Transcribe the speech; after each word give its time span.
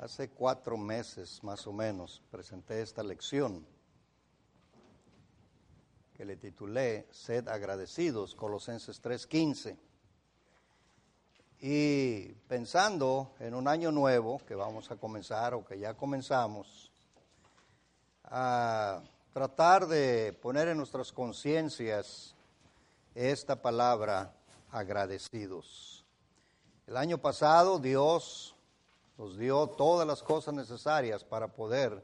Hace 0.00 0.30
cuatro 0.30 0.78
meses 0.78 1.44
más 1.44 1.66
o 1.66 1.74
menos 1.74 2.22
presenté 2.30 2.80
esta 2.80 3.02
lección 3.02 3.66
que 6.14 6.24
le 6.24 6.36
titulé 6.36 7.06
Sed 7.10 7.46
agradecidos, 7.48 8.34
Colosenses 8.34 9.02
3:15. 9.02 9.76
Y 11.60 12.32
pensando 12.48 13.34
en 13.40 13.52
un 13.52 13.68
año 13.68 13.92
nuevo 13.92 14.38
que 14.46 14.54
vamos 14.54 14.90
a 14.90 14.96
comenzar 14.96 15.52
o 15.52 15.66
que 15.66 15.78
ya 15.78 15.92
comenzamos, 15.92 16.90
a 18.24 19.02
tratar 19.34 19.86
de 19.86 20.32
poner 20.32 20.68
en 20.68 20.78
nuestras 20.78 21.12
conciencias 21.12 22.34
esta 23.14 23.60
palabra 23.60 24.32
agradecidos. 24.70 26.06
El 26.86 26.96
año 26.96 27.18
pasado 27.18 27.78
Dios 27.78 28.56
nos 29.20 29.36
dio 29.36 29.66
todas 29.66 30.06
las 30.06 30.22
cosas 30.22 30.54
necesarias 30.54 31.22
para 31.24 31.46
poder 31.46 32.02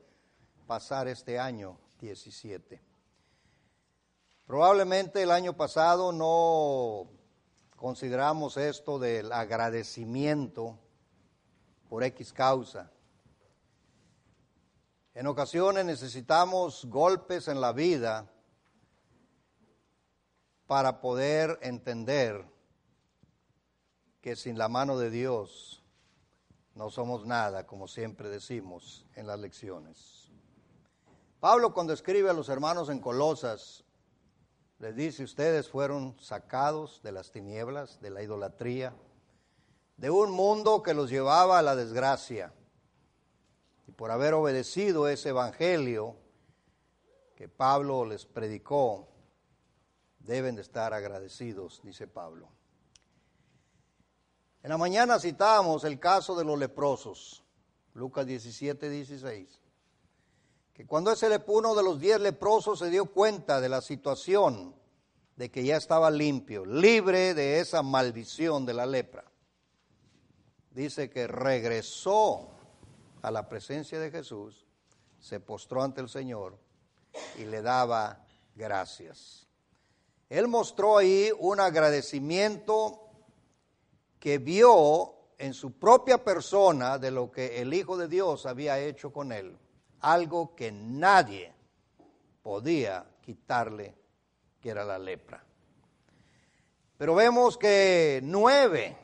pasar 0.67 1.09
este 1.09 1.39
año 1.39 1.79
17. 1.99 2.79
Probablemente 4.47 5.23
el 5.23 5.31
año 5.31 5.57
pasado 5.57 6.13
no 6.13 7.09
consideramos 7.75 8.59
esto 8.59 8.99
del 8.99 9.33
agradecimiento 9.33 10.79
por 11.89 12.05
X 12.05 12.35
causa. 12.35 12.93
En 15.15 15.27
ocasiones 15.27 15.87
necesitamos 15.87 16.85
golpes 16.85 17.49
en 17.49 17.63
la 17.63 17.73
vida 17.73 18.31
para 20.67 21.01
poder 21.01 21.59
entender 21.63 22.45
que 24.21 24.37
sin 24.37 24.59
la 24.59 24.69
mano 24.69 24.99
de 24.99 25.09
Dios 25.09 25.76
no 26.77 26.91
somos 26.91 27.25
nada, 27.25 27.67
como 27.67 27.89
siempre 27.89 28.29
decimos 28.29 29.07
en 29.17 29.27
las 29.27 29.41
lecciones. 29.41 30.31
Pablo 31.41 31.73
cuando 31.73 31.95
escribe 31.95 32.29
a 32.29 32.35
los 32.35 32.51
hermanos 32.51 32.91
en 32.91 33.01
Colosas, 33.01 33.83
les 34.79 34.95
dice, 34.95 35.25
ustedes 35.25 35.69
fueron 35.69 36.15
sacados 36.21 37.01
de 37.03 37.13
las 37.13 37.33
tinieblas, 37.33 37.99
de 38.03 38.11
la 38.11 38.23
idolatría, 38.23 38.95
de 39.97 40.11
un 40.11 40.31
mundo 40.31 40.83
que 40.83 40.93
los 40.93 41.09
llevaba 41.09 41.59
a 41.59 41.63
la 41.63 41.77
desgracia. 41.77 42.53
Y 43.87 43.93
por 43.93 44.11
haber 44.11 44.35
obedecido 44.35 45.09
ese 45.09 45.31
evangelio 45.31 46.15
que 47.37 47.49
Pablo 47.49 48.05
les 48.05 48.27
predicó, 48.27 49.09
deben 50.19 50.57
de 50.57 50.63
estar 50.63 50.93
agradecidos, 50.93 51.81
dice 51.83 52.07
Pablo. 52.07 52.56
En 54.67 54.71
la 54.71 54.79
mañana 54.79 55.21
citamos 55.21 55.85
el 55.85 56.01
caso 56.01 56.35
de 56.35 56.45
los 56.45 56.59
leprosos, 56.59 57.45
Lucas 57.95 58.27
17, 58.27 58.91
16, 58.91 59.61
que 60.75 60.85
cuando 60.85 61.13
ese 61.13 61.41
uno 61.47 61.77
de 61.77 61.85
los 61.85 62.01
diez 62.01 62.19
leprosos 62.19 62.81
se 62.81 62.91
dio 62.91 63.07
cuenta 63.07 63.61
de 63.61 63.69
la 63.69 63.81
situación, 63.81 64.75
de 65.37 65.53
que 65.53 65.63
ya 65.63 65.77
estaba 65.77 66.11
limpio, 66.11 66.67
libre 66.67 67.33
de 67.35 67.61
esa 67.61 67.85
maldición 67.85 68.67
de 68.67 68.75
la 68.75 68.87
lepra, 68.87 69.23
dice 70.73 71.11
que 71.11 71.29
regresó 71.29 72.51
a 73.23 73.31
la 73.31 73.49
presencia 73.49 74.01
de 74.01 74.11
Jesús, 74.11 74.67
se 75.21 75.39
postró 75.39 75.85
ante 75.85 76.01
el 76.01 76.09
Señor 76.09 76.59
y 77.39 77.45
le 77.45 77.63
daba 77.63 78.27
gracias. 78.57 79.47
Él 80.29 80.49
mostró 80.49 80.99
ahí 80.99 81.31
un 81.39 81.61
agradecimiento 81.61 83.06
que 84.27 84.39
vio 84.39 85.15
en 85.39 85.55
su 85.55 85.79
propia 85.79 86.19
persona 86.19 86.99
de 86.99 87.13
lo 87.13 87.31
que 87.31 87.61
el 87.63 87.73
Hijo 87.73 87.97
de 87.97 88.09
Dios 88.09 88.45
había 88.45 88.77
hecho 88.81 89.13
con 89.13 89.31
él, 89.31 89.57
algo 90.01 90.57
que 90.57 90.73
nadie 90.73 91.55
podía 92.43 93.09
quitarle, 93.23 93.95
que 94.61 94.71
era 94.71 94.85
la 94.85 94.99
lepra. 94.99 95.47
Pero 96.99 97.15
vemos 97.15 97.57
que 97.57 98.19
nueve 98.25 98.97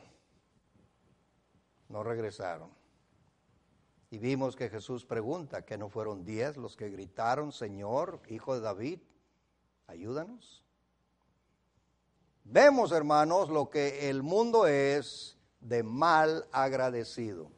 no 1.87 2.03
regresaron. 2.03 2.69
Y 4.09 4.17
vimos 4.17 4.57
que 4.57 4.67
Jesús 4.67 5.05
pregunta, 5.05 5.63
que 5.63 5.77
no 5.77 5.87
fueron 5.87 6.25
diez 6.25 6.57
los 6.57 6.75
que 6.75 6.89
gritaron, 6.89 7.53
Señor, 7.53 8.21
Hijo 8.27 8.55
de 8.55 8.59
David, 8.59 8.99
ayúdanos. 9.87 10.62
Vemos, 12.45 12.91
hermanos, 12.91 13.49
lo 13.49 13.69
que 13.69 14.09
el 14.09 14.21
mundo 14.21 14.67
es 14.67 15.37
de 15.59 15.81
mal 15.81 16.47
agradecido. 16.51 17.49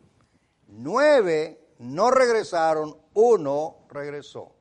Nueve 0.68 1.59
no 1.79 2.12
regresaron, 2.12 2.97
uno 3.13 3.85
regresó. 3.90 4.56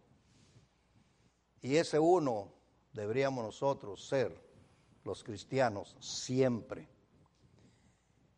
Y 1.60 1.76
ese 1.76 1.98
uno 1.98 2.52
deberíamos 2.92 3.44
nosotros 3.44 4.06
ser 4.06 4.38
los 5.04 5.22
cristianos 5.22 5.96
siempre. 6.00 6.88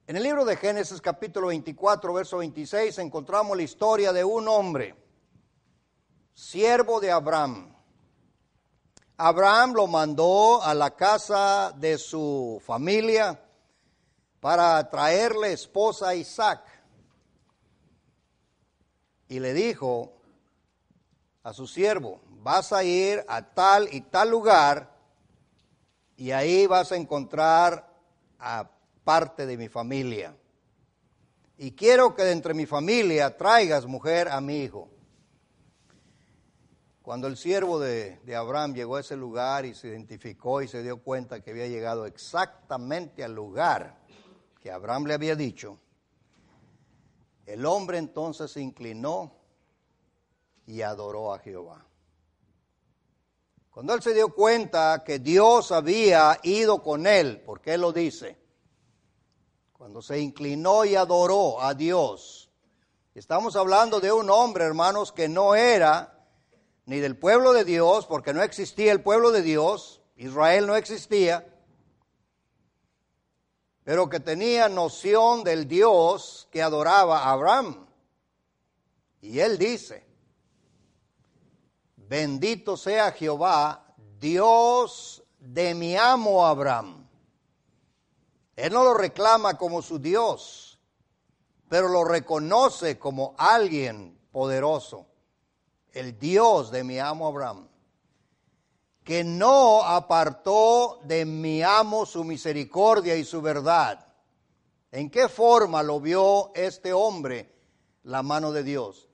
En 0.09 0.17
el 0.17 0.23
libro 0.23 0.45
de 0.45 0.57
Génesis 0.57 1.01
capítulo 1.01 1.49
24, 1.49 2.13
verso 2.13 2.39
26, 2.39 2.99
encontramos 2.99 3.57
la 3.57 3.63
historia 3.63 4.13
de 4.13 4.25
un 4.25 4.47
hombre, 4.49 4.95
siervo 6.33 7.01
de 7.01 7.11
Abraham, 7.11 7.76
Abraham 9.19 9.73
lo 9.73 9.87
mandó 9.87 10.63
a 10.63 10.75
la 10.75 10.95
casa 10.95 11.73
de 11.73 11.97
su 11.97 12.61
familia 12.65 13.41
para 14.41 14.89
traerle 14.91 15.53
esposa 15.53 16.11
a 16.11 16.15
Isaac. 16.15 16.63
Y 19.29 19.41
le 19.41 19.55
dijo 19.55 20.13
a 21.43 21.53
su 21.53 21.67
siervo, 21.67 22.21
vas 22.43 22.73
a 22.73 22.85
ir 22.85 23.25
a 23.27 23.43
tal 23.43 23.89
y 23.91 24.03
tal 24.03 24.31
lugar 24.31 24.95
y 26.17 26.31
ahí 26.31 26.67
vas 26.67 26.93
a 26.93 26.97
encontrar 26.97 27.89
a 28.39 28.69
parte 29.03 29.47
de 29.47 29.57
mi 29.57 29.69
familia. 29.69 30.37
Y 31.59 31.73
quiero 31.73 32.15
que 32.15 32.23
de 32.23 32.33
entre 32.33 32.53
mi 32.53 32.67
familia 32.67 33.37
traigas 33.37 33.87
mujer 33.87 34.29
a 34.29 34.41
mi 34.43 34.59
hijo. 34.59 34.89
Cuando 37.07 37.29
el 37.29 37.37
siervo 37.37 37.79
de, 37.79 38.19
Abraham 38.37 38.75
llegó 38.75 38.97
a 38.97 39.01
ese 39.01 39.15
lugar 39.15 39.65
y 39.65 39.75
se 39.75 39.87
identificó 39.87 40.61
y 40.61 40.67
se 40.67 40.83
dio 40.83 41.01
cuenta 41.05 41.41
que 41.41 41.53
había 41.53 41.69
llegado 41.69 42.05
exactamente 42.05 43.23
al 43.23 43.33
lugar 43.33 43.97
que 44.61 44.73
Abraham 44.73 45.07
le 45.07 45.15
había 45.15 45.37
dicho, 45.37 45.79
el 47.45 47.65
hombre 47.65 47.99
entonces 47.99 48.51
se 48.51 48.61
inclinó 48.61 49.37
y 50.67 50.83
adoró 50.83 51.33
a 51.33 51.39
Jehová. 51.39 51.87
Cuando 53.71 53.95
él 53.95 54.03
se 54.03 54.13
dio 54.13 54.35
cuenta 54.35 55.05
que 55.05 55.21
Dios 55.21 55.71
había 55.71 56.41
ido 56.43 56.83
con 56.83 57.07
él, 57.07 57.41
porque 57.47 57.75
él 57.75 57.83
lo 57.83 57.93
dice, 57.93 58.37
cuando 59.73 60.03
se 60.03 60.19
inclinó 60.19 60.85
y 60.85 60.97
adoró 60.97 61.63
a 61.63 61.73
Dios, 61.73 62.51
estamos 63.15 63.55
hablando 63.55 64.01
de 64.01 64.11
un 64.11 64.29
hombre, 64.29 64.65
hermanos, 64.65 65.13
que 65.13 65.29
no 65.29 65.55
era 65.55 66.16
ni 66.87 67.01
del 67.01 67.17
pueblo 67.17 67.53
de 67.53 67.65
Dios, 67.65 68.07
porque 68.07 68.33
no 68.33 68.43
existía 68.43 68.93
el 68.93 69.03
pueblo 69.03 69.33
de 69.33 69.43
Dios, 69.43 70.01
Israel 70.17 70.67
no 70.67 70.77
existía, 70.77 71.53
pero 73.83 74.09
que 74.09 74.21
tenía 74.21 74.69
noción 74.69 75.45
del 75.45 75.67
Dios 75.69 76.49
que 76.51 76.63
adoraba 76.63 77.25
a 77.25 77.33
Abraham. 77.33 77.87
Y 79.21 79.41
él 79.41 79.59
dice, 79.59 80.07
bendito 81.97 82.77
sea 82.77 83.11
Jehová, 83.13 83.95
Dios 84.21 85.25
de 85.41 85.75
mi 85.75 85.97
amo 85.97 86.47
Abraham. 86.47 87.09
Él 88.55 88.73
no 88.73 88.85
lo 88.85 88.95
reclama 88.95 89.59
como 89.59 89.83
su 89.83 89.99
Dios, 89.99 90.79
pero 91.69 91.89
lo 91.89 92.05
reconoce 92.05 92.97
como 92.99 93.35
alguien 93.37 94.19
poderoso 94.31 95.07
el 95.97 96.19
Dios 96.19 96.71
de 96.71 96.85
mi 96.85 96.99
amo 96.99 97.27
Abraham, 97.27 97.67
que 99.03 99.25
no 99.25 99.83
apartó 99.83 101.01
de 101.05 101.25
mi 101.25 101.63
amo 101.63 102.05
su 102.05 102.23
misericordia 102.23 103.17
y 103.17 103.25
su 103.25 103.41
verdad. 103.41 104.07
¿En 104.93 105.09
qué 105.09 105.31
forma 105.31 105.83
lo 105.83 105.99
vio 105.99 106.53
este 106.55 106.93
hombre 106.93 107.51
la 108.03 108.23
mano 108.23 108.53
de 108.53 108.63
Dios? 108.63 109.09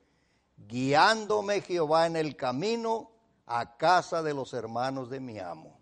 Guiándome 0.57 1.61
Jehová 1.61 2.05
en 2.05 2.17
el 2.17 2.35
camino 2.35 3.11
a 3.45 3.77
casa 3.77 4.21
de 4.21 4.33
los 4.33 4.51
hermanos 4.53 5.09
de 5.09 5.21
mi 5.21 5.39
amo. 5.39 5.79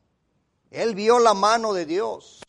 Él 0.69 0.94
vio 0.94 1.18
la 1.18 1.33
mano 1.33 1.74
de 1.74 1.88
Dios. 1.88 2.42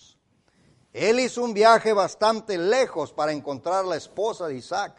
Él 0.93 1.21
hizo 1.21 1.43
un 1.43 1.55
viaje 1.55 1.95
bastante 1.95 2.59
lejos 2.59 3.15
para 3.15 3.33
encontrar 3.33 3.87
la 3.87 3.97
esposa 3.97 4.47
de 4.47 4.57
Isaac. 4.57 4.95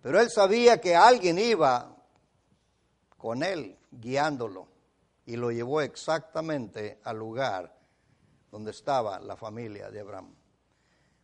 Pero 0.00 0.18
él 0.18 0.30
sabía 0.30 0.80
que 0.80 0.96
alguien 0.96 1.38
iba 1.38 1.95
con 3.26 3.42
él 3.42 3.76
guiándolo 3.90 4.68
y 5.24 5.34
lo 5.34 5.50
llevó 5.50 5.80
exactamente 5.80 7.00
al 7.02 7.18
lugar 7.18 7.76
donde 8.52 8.70
estaba 8.70 9.18
la 9.18 9.36
familia 9.36 9.90
de 9.90 9.98
Abraham. 9.98 10.32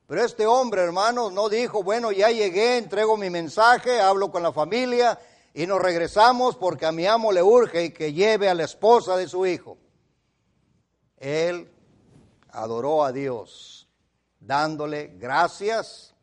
Pero 0.08 0.24
este 0.24 0.44
hombre, 0.44 0.82
hermanos, 0.82 1.32
no 1.32 1.48
dijo, 1.48 1.84
bueno, 1.84 2.10
ya 2.10 2.28
llegué, 2.32 2.78
entrego 2.78 3.16
mi 3.16 3.30
mensaje, 3.30 4.00
hablo 4.00 4.32
con 4.32 4.42
la 4.42 4.52
familia 4.52 5.16
y 5.54 5.64
nos 5.64 5.80
regresamos 5.80 6.56
porque 6.56 6.86
a 6.86 6.90
mi 6.90 7.06
amo 7.06 7.30
le 7.30 7.40
urge 7.40 7.92
que 7.92 8.12
lleve 8.12 8.48
a 8.48 8.54
la 8.54 8.64
esposa 8.64 9.16
de 9.16 9.28
su 9.28 9.46
hijo. 9.46 9.78
Él 11.18 11.70
adoró 12.50 13.04
a 13.04 13.12
Dios, 13.12 13.88
dándole 14.40 15.12
gracias, 15.20 16.16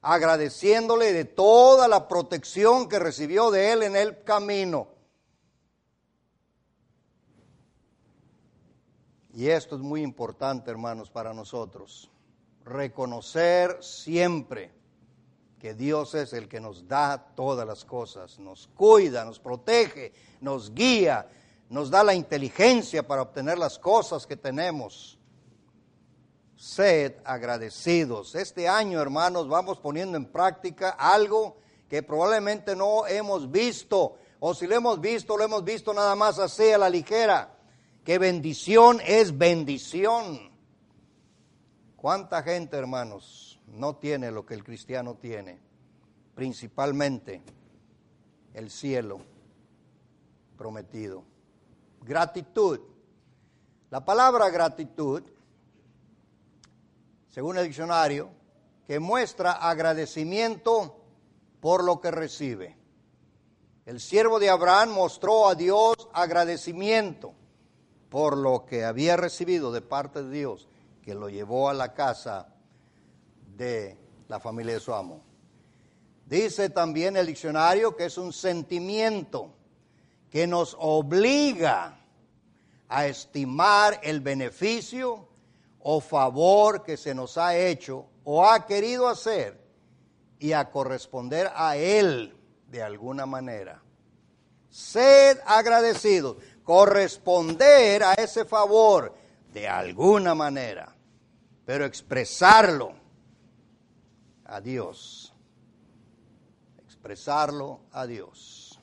agradeciéndole 0.00 1.12
de 1.12 1.24
toda 1.24 1.88
la 1.88 2.06
protección 2.06 2.88
que 2.88 3.00
recibió 3.00 3.50
de 3.50 3.72
él 3.72 3.82
en 3.82 3.96
el 3.96 4.22
camino. 4.22 4.96
Y 9.38 9.50
esto 9.50 9.76
es 9.76 9.82
muy 9.82 10.02
importante, 10.02 10.68
hermanos, 10.68 11.10
para 11.10 11.32
nosotros. 11.32 12.10
Reconocer 12.64 13.78
siempre 13.80 14.72
que 15.60 15.74
Dios 15.74 16.16
es 16.16 16.32
el 16.32 16.48
que 16.48 16.58
nos 16.58 16.88
da 16.88 17.24
todas 17.36 17.64
las 17.64 17.84
cosas, 17.84 18.40
nos 18.40 18.66
cuida, 18.74 19.24
nos 19.24 19.38
protege, 19.38 20.12
nos 20.40 20.74
guía, 20.74 21.28
nos 21.70 21.88
da 21.88 22.02
la 22.02 22.14
inteligencia 22.14 23.06
para 23.06 23.22
obtener 23.22 23.58
las 23.58 23.78
cosas 23.78 24.26
que 24.26 24.36
tenemos. 24.36 25.20
Sed 26.56 27.14
agradecidos. 27.24 28.34
Este 28.34 28.66
año, 28.68 29.00
hermanos, 29.00 29.46
vamos 29.46 29.78
poniendo 29.78 30.16
en 30.16 30.26
práctica 30.26 30.96
algo 30.98 31.58
que 31.88 32.02
probablemente 32.02 32.74
no 32.74 33.06
hemos 33.06 33.48
visto, 33.52 34.16
o 34.40 34.52
si 34.52 34.66
lo 34.66 34.74
hemos 34.74 35.00
visto, 35.00 35.36
lo 35.36 35.44
hemos 35.44 35.62
visto 35.62 35.94
nada 35.94 36.16
más 36.16 36.40
así 36.40 36.72
a 36.72 36.78
la 36.78 36.90
ligera, 36.90 37.54
que 38.04 38.18
bendición 38.18 39.00
es 39.04 39.36
bendición. 39.36 40.50
¿Cuánta 41.96 42.42
gente, 42.42 42.76
hermanos, 42.76 43.60
no 43.66 43.96
tiene 43.96 44.30
lo 44.30 44.46
que 44.46 44.54
el 44.54 44.64
cristiano 44.64 45.16
tiene? 45.16 45.58
Principalmente 46.34 47.42
el 48.54 48.70
cielo 48.70 49.20
prometido. 50.56 51.24
Gratitud. 52.02 52.80
La 53.90 54.04
palabra 54.04 54.50
gratitud, 54.50 55.22
según 57.28 57.58
el 57.58 57.64
diccionario, 57.64 58.30
que 58.86 59.00
muestra 59.00 59.52
agradecimiento 59.52 61.02
por 61.60 61.84
lo 61.84 62.00
que 62.00 62.10
recibe. 62.10 62.76
El 63.86 64.00
siervo 64.00 64.38
de 64.38 64.50
Abraham 64.50 64.90
mostró 64.90 65.48
a 65.48 65.54
Dios 65.54 65.96
agradecimiento 66.12 67.34
por 68.10 68.36
lo 68.36 68.64
que 68.66 68.84
había 68.84 69.16
recibido 69.16 69.72
de 69.72 69.80
parte 69.80 70.22
de 70.22 70.30
Dios, 70.30 70.68
que 71.02 71.14
lo 71.14 71.28
llevó 71.28 71.68
a 71.68 71.74
la 71.74 71.94
casa 71.94 72.48
de 73.56 73.96
la 74.28 74.40
familia 74.40 74.74
de 74.74 74.80
su 74.80 74.94
amo. 74.94 75.22
Dice 76.26 76.68
también 76.70 77.16
el 77.16 77.26
diccionario 77.26 77.96
que 77.96 78.04
es 78.04 78.18
un 78.18 78.32
sentimiento 78.32 79.54
que 80.30 80.46
nos 80.46 80.76
obliga 80.78 81.98
a 82.88 83.06
estimar 83.06 84.00
el 84.02 84.20
beneficio 84.20 85.26
o 85.80 86.00
favor 86.00 86.82
que 86.82 86.96
se 86.96 87.14
nos 87.14 87.38
ha 87.38 87.56
hecho 87.56 88.06
o 88.24 88.46
ha 88.46 88.66
querido 88.66 89.08
hacer 89.08 89.58
y 90.38 90.52
a 90.52 90.70
corresponder 90.70 91.50
a 91.54 91.76
él 91.76 92.36
de 92.70 92.82
alguna 92.82 93.26
manera. 93.26 93.82
Sed 94.70 95.38
agradecidos, 95.46 96.36
corresponder 96.68 98.02
a 98.02 98.12
ese 98.12 98.44
favor 98.44 99.14
de 99.54 99.66
alguna 99.66 100.34
manera, 100.34 100.94
pero 101.64 101.86
expresarlo 101.86 102.92
a 104.44 104.60
Dios, 104.60 105.32
expresarlo 106.84 107.80
a 107.90 108.06
Dios. 108.06 108.78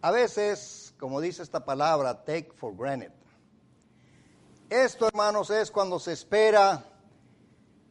A 0.00 0.12
veces, 0.12 0.94
como 0.96 1.20
dice 1.20 1.42
esta 1.42 1.64
palabra, 1.64 2.22
take 2.24 2.52
for 2.54 2.72
granted. 2.76 3.10
Esto, 4.70 5.08
hermanos, 5.08 5.50
es 5.50 5.72
cuando 5.72 5.98
se 5.98 6.12
espera 6.12 6.84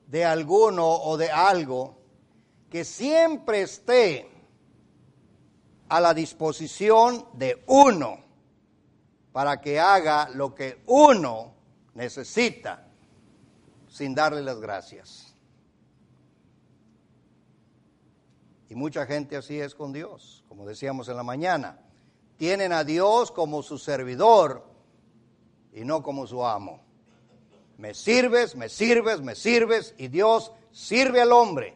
de 0.07 0.23
alguno 0.23 0.87
o 0.87 1.17
de 1.17 1.29
algo 1.29 1.97
que 2.69 2.85
siempre 2.85 3.63
esté 3.63 4.32
a 5.93 6.01
la 6.01 6.13
disposición 6.15 7.27
de 7.33 7.63
uno 7.67 8.17
para 9.31 9.61
que 9.61 9.79
haga 9.79 10.27
lo 10.33 10.55
que 10.55 10.81
uno 10.87 11.53
necesita 11.93 12.87
sin 13.87 14.15
darle 14.15 14.41
las 14.41 14.59
gracias. 14.59 15.35
Y 18.69 18.73
mucha 18.73 19.05
gente 19.05 19.37
así 19.37 19.59
es 19.59 19.75
con 19.75 19.93
Dios, 19.93 20.43
como 20.49 20.65
decíamos 20.65 21.09
en 21.09 21.17
la 21.17 21.23
mañana 21.23 21.79
tienen 22.37 22.73
a 22.73 22.83
Dios 22.83 23.31
como 23.31 23.61
su 23.61 23.77
servidor 23.77 24.65
y 25.73 25.85
no 25.85 26.01
como 26.01 26.25
su 26.25 26.43
amo. 26.43 26.83
Me 27.77 27.93
sirves, 27.93 28.55
me 28.55 28.67
sirves, 28.67 29.21
me 29.21 29.35
sirves 29.35 29.93
y 29.99 30.07
Dios 30.07 30.51
sirve 30.71 31.21
al 31.21 31.31
hombre. 31.33 31.75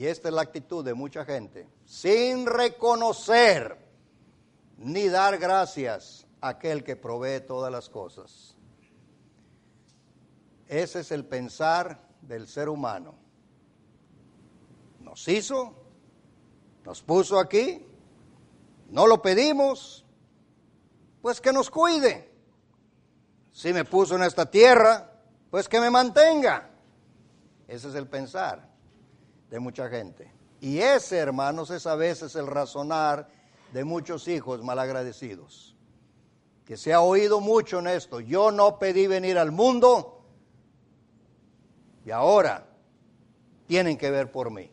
Y 0.00 0.06
esta 0.06 0.28
es 0.28 0.34
la 0.34 0.40
actitud 0.40 0.82
de 0.82 0.94
mucha 0.94 1.26
gente, 1.26 1.68
sin 1.84 2.46
reconocer 2.46 3.76
ni 4.78 5.08
dar 5.08 5.36
gracias 5.36 6.26
a 6.40 6.48
aquel 6.48 6.82
que 6.82 6.96
provee 6.96 7.40
todas 7.46 7.70
las 7.70 7.90
cosas. 7.90 8.56
Ese 10.66 11.00
es 11.00 11.12
el 11.12 11.26
pensar 11.26 12.00
del 12.22 12.48
ser 12.48 12.70
humano. 12.70 13.14
Nos 15.00 15.28
hizo, 15.28 15.74
nos 16.82 17.02
puso 17.02 17.38
aquí, 17.38 17.86
no 18.88 19.06
lo 19.06 19.20
pedimos, 19.20 20.06
pues 21.20 21.42
que 21.42 21.52
nos 21.52 21.68
cuide. 21.68 22.32
Si 23.52 23.70
me 23.74 23.84
puso 23.84 24.16
en 24.16 24.22
esta 24.22 24.50
tierra, 24.50 25.12
pues 25.50 25.68
que 25.68 25.78
me 25.78 25.90
mantenga. 25.90 26.70
Ese 27.68 27.88
es 27.88 27.94
el 27.94 28.06
pensar 28.08 28.69
de 29.50 29.60
mucha 29.60 29.88
gente. 29.88 30.32
Y 30.60 30.78
ese, 30.78 31.18
hermanos, 31.18 31.70
es 31.70 31.86
a 31.86 31.96
veces 31.96 32.34
el 32.36 32.46
razonar 32.46 33.28
de 33.72 33.84
muchos 33.84 34.28
hijos 34.28 34.62
malagradecidos. 34.62 35.76
Que 36.64 36.76
se 36.76 36.92
ha 36.92 37.00
oído 37.00 37.40
mucho 37.40 37.80
en 37.80 37.88
esto. 37.88 38.20
Yo 38.20 38.52
no 38.52 38.78
pedí 38.78 39.06
venir 39.06 39.38
al 39.38 39.50
mundo 39.50 40.24
y 42.04 42.10
ahora 42.10 42.66
tienen 43.66 43.98
que 43.98 44.10
ver 44.10 44.30
por 44.30 44.50
mí. 44.50 44.70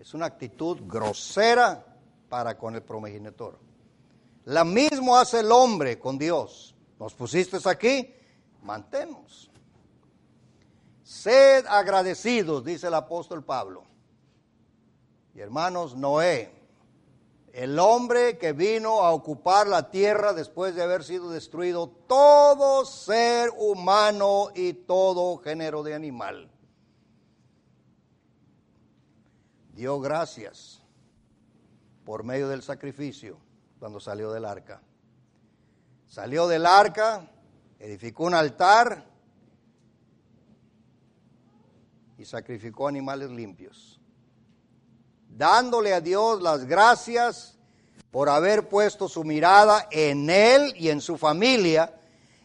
Es 0.00 0.14
una 0.14 0.26
actitud 0.26 0.80
grosera 0.86 1.84
para 2.28 2.56
con 2.56 2.74
el 2.74 2.82
promogenitor. 2.82 3.58
La 4.46 4.64
mismo 4.64 5.16
hace 5.16 5.40
el 5.40 5.52
hombre 5.52 5.98
con 5.98 6.18
Dios. 6.18 6.74
Nos 6.98 7.14
pusiste 7.14 7.58
aquí, 7.68 8.14
mantemos. 8.62 9.50
Sed 11.14 11.64
agradecidos, 11.68 12.64
dice 12.64 12.88
el 12.88 12.94
apóstol 12.94 13.44
Pablo. 13.44 13.84
Y 15.32 15.38
hermanos, 15.38 15.94
Noé, 15.94 16.52
el 17.52 17.78
hombre 17.78 18.36
que 18.36 18.52
vino 18.52 19.00
a 19.02 19.12
ocupar 19.12 19.68
la 19.68 19.92
tierra 19.92 20.32
después 20.32 20.74
de 20.74 20.82
haber 20.82 21.04
sido 21.04 21.30
destruido 21.30 21.86
todo 22.08 22.84
ser 22.84 23.50
humano 23.56 24.48
y 24.56 24.72
todo 24.72 25.38
género 25.38 25.84
de 25.84 25.94
animal. 25.94 26.50
Dio 29.72 30.00
gracias 30.00 30.82
por 32.04 32.24
medio 32.24 32.48
del 32.48 32.62
sacrificio 32.64 33.38
cuando 33.78 34.00
salió 34.00 34.32
del 34.32 34.44
arca. 34.44 34.82
Salió 36.08 36.48
del 36.48 36.66
arca, 36.66 37.30
edificó 37.78 38.24
un 38.24 38.34
altar 38.34 39.13
sacrificó 42.24 42.88
animales 42.88 43.30
limpios, 43.30 44.00
dándole 45.28 45.94
a 45.94 46.00
Dios 46.00 46.42
las 46.42 46.64
gracias 46.64 47.58
por 48.10 48.28
haber 48.28 48.68
puesto 48.68 49.08
su 49.08 49.24
mirada 49.24 49.88
en 49.90 50.30
él 50.30 50.72
y 50.76 50.90
en 50.90 51.00
su 51.00 51.18
familia 51.18 51.94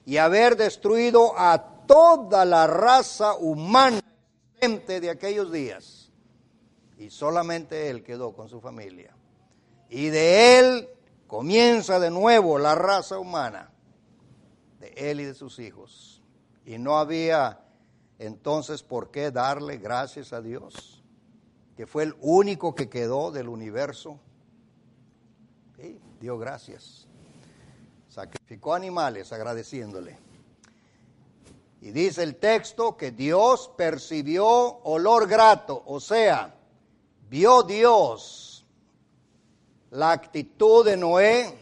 y 0.05 0.17
haber 0.17 0.57
destruido 0.57 1.37
a 1.37 1.85
toda 1.85 2.45
la 2.45 2.67
raza 2.67 3.35
humana 3.35 4.01
de 4.59 5.09
aquellos 5.09 5.51
días. 5.51 6.11
Y 6.97 7.09
solamente 7.11 7.89
él 7.89 8.03
quedó 8.03 8.33
con 8.33 8.49
su 8.49 8.59
familia 8.59 9.13
y 9.89 10.09
de 10.09 10.59
él 10.59 10.89
comienza 11.27 11.99
de 11.99 12.11
nuevo 12.11 12.59
la 12.59 12.75
raza 12.75 13.19
humana, 13.19 13.71
de 14.79 14.93
él 14.95 15.21
y 15.21 15.25
de 15.25 15.33
sus 15.33 15.59
hijos. 15.59 16.21
Y 16.65 16.77
no 16.77 16.97
había 16.97 17.59
entonces 18.19 18.83
por 18.83 19.11
qué 19.11 19.31
darle 19.31 19.77
gracias 19.77 20.33
a 20.33 20.41
Dios, 20.41 21.01
que 21.75 21.87
fue 21.87 22.03
el 22.03 22.15
único 22.19 22.75
que 22.75 22.89
quedó 22.89 23.31
del 23.31 23.47
universo. 23.47 24.19
dio 26.19 26.37
gracias. 26.37 27.07
Sacrificó 28.09 28.73
animales 28.73 29.31
agradeciéndole. 29.31 30.17
Y 31.81 31.91
dice 31.91 32.23
el 32.23 32.35
texto 32.35 32.97
que 32.97 33.11
Dios 33.11 33.71
percibió 33.77 34.47
olor 34.83 35.29
grato, 35.29 35.81
o 35.85 36.01
sea, 36.01 36.53
vio 37.29 37.63
Dios 37.63 38.65
la 39.91 40.11
actitud 40.11 40.85
de 40.85 40.97
Noé 40.97 41.57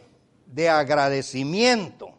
de 0.48 0.70
agradecimiento. 0.70 2.17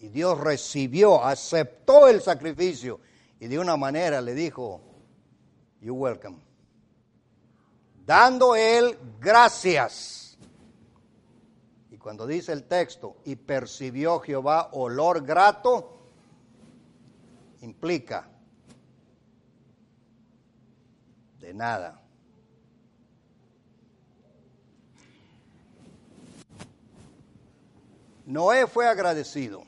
Y 0.00 0.08
Dios 0.08 0.38
recibió, 0.38 1.24
aceptó 1.24 2.06
el 2.08 2.20
sacrificio 2.22 3.00
y 3.40 3.48
de 3.48 3.58
una 3.58 3.76
manera 3.76 4.20
le 4.20 4.34
dijo, 4.34 4.80
you 5.80 5.94
welcome. 5.94 6.38
Dando 8.06 8.54
él 8.56 8.98
gracias. 9.20 10.38
Y 11.90 11.98
cuando 11.98 12.26
dice 12.26 12.52
el 12.52 12.64
texto, 12.64 13.16
y 13.24 13.36
percibió 13.36 14.20
Jehová 14.20 14.70
olor 14.72 15.24
grato, 15.24 15.98
implica 17.60 18.28
de 21.40 21.54
nada. 21.54 22.00
Noé 28.26 28.66
fue 28.66 28.86
agradecido. 28.86 29.67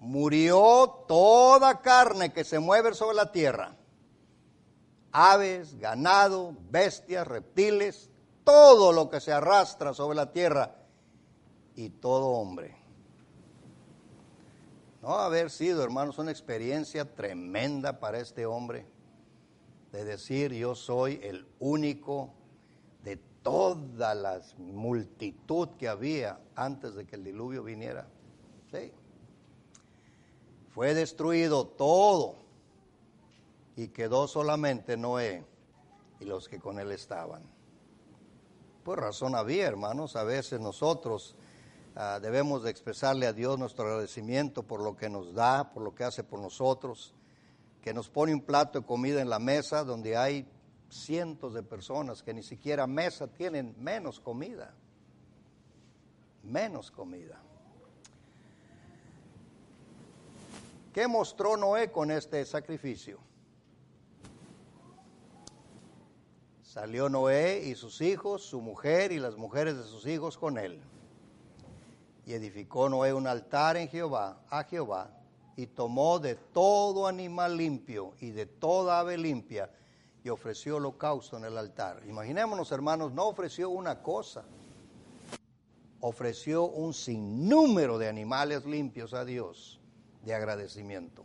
Murió 0.00 1.04
toda 1.06 1.80
carne 1.80 2.32
que 2.32 2.42
se 2.42 2.58
mueve 2.58 2.94
sobre 2.94 3.16
la 3.16 3.30
tierra. 3.30 3.76
Aves, 5.12 5.78
ganado, 5.78 6.56
bestias, 6.70 7.26
reptiles, 7.26 8.10
todo 8.42 8.92
lo 8.92 9.10
que 9.10 9.20
se 9.20 9.32
arrastra 9.32 9.94
sobre 9.94 10.16
la 10.16 10.32
tierra 10.32 10.74
y 11.76 11.90
todo 11.90 12.28
hombre. 12.28 12.76
No 15.02 15.14
haber 15.14 15.50
sido, 15.50 15.84
hermanos, 15.84 16.18
una 16.18 16.30
experiencia 16.30 17.14
tremenda 17.14 18.00
para 18.00 18.18
este 18.18 18.46
hombre 18.46 18.86
de 19.92 20.04
decir 20.04 20.52
yo 20.52 20.74
soy 20.74 21.20
el 21.22 21.46
único 21.58 22.34
toda 23.42 24.14
la 24.14 24.40
multitud 24.58 25.68
que 25.78 25.88
había 25.88 26.40
antes 26.54 26.94
de 26.94 27.06
que 27.06 27.16
el 27.16 27.24
diluvio 27.24 27.62
viniera. 27.62 28.06
Sí. 28.70 28.92
Fue 30.80 30.94
destruido 30.94 31.66
todo 31.66 32.36
y 33.76 33.88
quedó 33.88 34.26
solamente 34.26 34.96
Noé 34.96 35.44
y 36.20 36.24
los 36.24 36.48
que 36.48 36.58
con 36.58 36.78
él 36.78 36.90
estaban. 36.90 37.42
Pues 38.82 38.98
razón 38.98 39.34
había, 39.34 39.66
hermanos, 39.66 40.16
a 40.16 40.24
veces 40.24 40.58
nosotros 40.58 41.36
ah, 41.96 42.18
debemos 42.22 42.62
de 42.62 42.70
expresarle 42.70 43.26
a 43.26 43.34
Dios 43.34 43.58
nuestro 43.58 43.84
agradecimiento 43.84 44.62
por 44.62 44.80
lo 44.80 44.96
que 44.96 45.10
nos 45.10 45.34
da, 45.34 45.70
por 45.70 45.82
lo 45.82 45.94
que 45.94 46.04
hace 46.04 46.24
por 46.24 46.40
nosotros, 46.40 47.12
que 47.82 47.92
nos 47.92 48.08
pone 48.08 48.32
un 48.32 48.40
plato 48.40 48.80
de 48.80 48.86
comida 48.86 49.20
en 49.20 49.28
la 49.28 49.38
mesa 49.38 49.84
donde 49.84 50.16
hay 50.16 50.48
cientos 50.88 51.52
de 51.52 51.62
personas 51.62 52.22
que 52.22 52.32
ni 52.32 52.42
siquiera 52.42 52.86
mesa 52.86 53.26
tienen 53.26 53.74
menos 53.76 54.18
comida. 54.18 54.72
Menos 56.42 56.90
comida. 56.90 57.38
¿Qué 60.92 61.06
mostró 61.06 61.56
Noé 61.56 61.92
con 61.92 62.10
este 62.10 62.44
sacrificio? 62.44 63.20
Salió 66.62 67.08
Noé 67.08 67.62
y 67.64 67.76
sus 67.76 68.00
hijos, 68.00 68.42
su 68.42 68.60
mujer 68.60 69.12
y 69.12 69.20
las 69.20 69.36
mujeres 69.36 69.76
de 69.76 69.84
sus 69.84 70.04
hijos 70.06 70.36
con 70.36 70.58
él. 70.58 70.80
Y 72.26 72.32
edificó 72.32 72.88
Noé 72.88 73.12
un 73.12 73.28
altar 73.28 73.76
en 73.76 73.88
Jehová, 73.88 74.40
a 74.50 74.64
Jehová, 74.64 75.10
y 75.56 75.66
tomó 75.66 76.18
de 76.18 76.34
todo 76.34 77.06
animal 77.06 77.56
limpio 77.56 78.14
y 78.20 78.30
de 78.30 78.46
toda 78.46 78.98
ave 78.98 79.16
limpia 79.16 79.70
y 80.24 80.28
ofreció 80.28 80.76
holocausto 80.76 81.36
en 81.36 81.44
el 81.44 81.56
altar. 81.56 82.02
Imaginémonos, 82.08 82.72
hermanos, 82.72 83.12
no 83.12 83.28
ofreció 83.28 83.70
una 83.70 84.02
cosa, 84.02 84.44
ofreció 86.00 86.64
un 86.64 86.94
sinnúmero 86.94 87.96
de 87.96 88.08
animales 88.08 88.64
limpios 88.64 89.14
a 89.14 89.24
Dios 89.24 89.79
de 90.22 90.34
agradecimiento. 90.34 91.24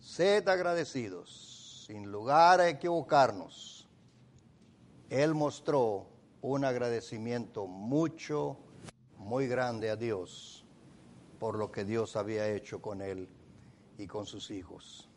Sed 0.00 0.48
agradecidos, 0.48 1.84
sin 1.86 2.10
lugar 2.10 2.60
a 2.60 2.68
equivocarnos. 2.68 3.88
Él 5.10 5.34
mostró 5.34 6.08
un 6.42 6.64
agradecimiento 6.64 7.66
mucho, 7.66 8.58
muy 9.18 9.46
grande 9.46 9.90
a 9.90 9.96
Dios 9.96 10.56
por 11.38 11.56
lo 11.58 11.70
que 11.70 11.84
Dios 11.84 12.16
había 12.16 12.48
hecho 12.48 12.80
con 12.80 13.02
él 13.02 13.28
y 13.98 14.06
con 14.06 14.26
sus 14.26 14.50
hijos. 14.50 15.08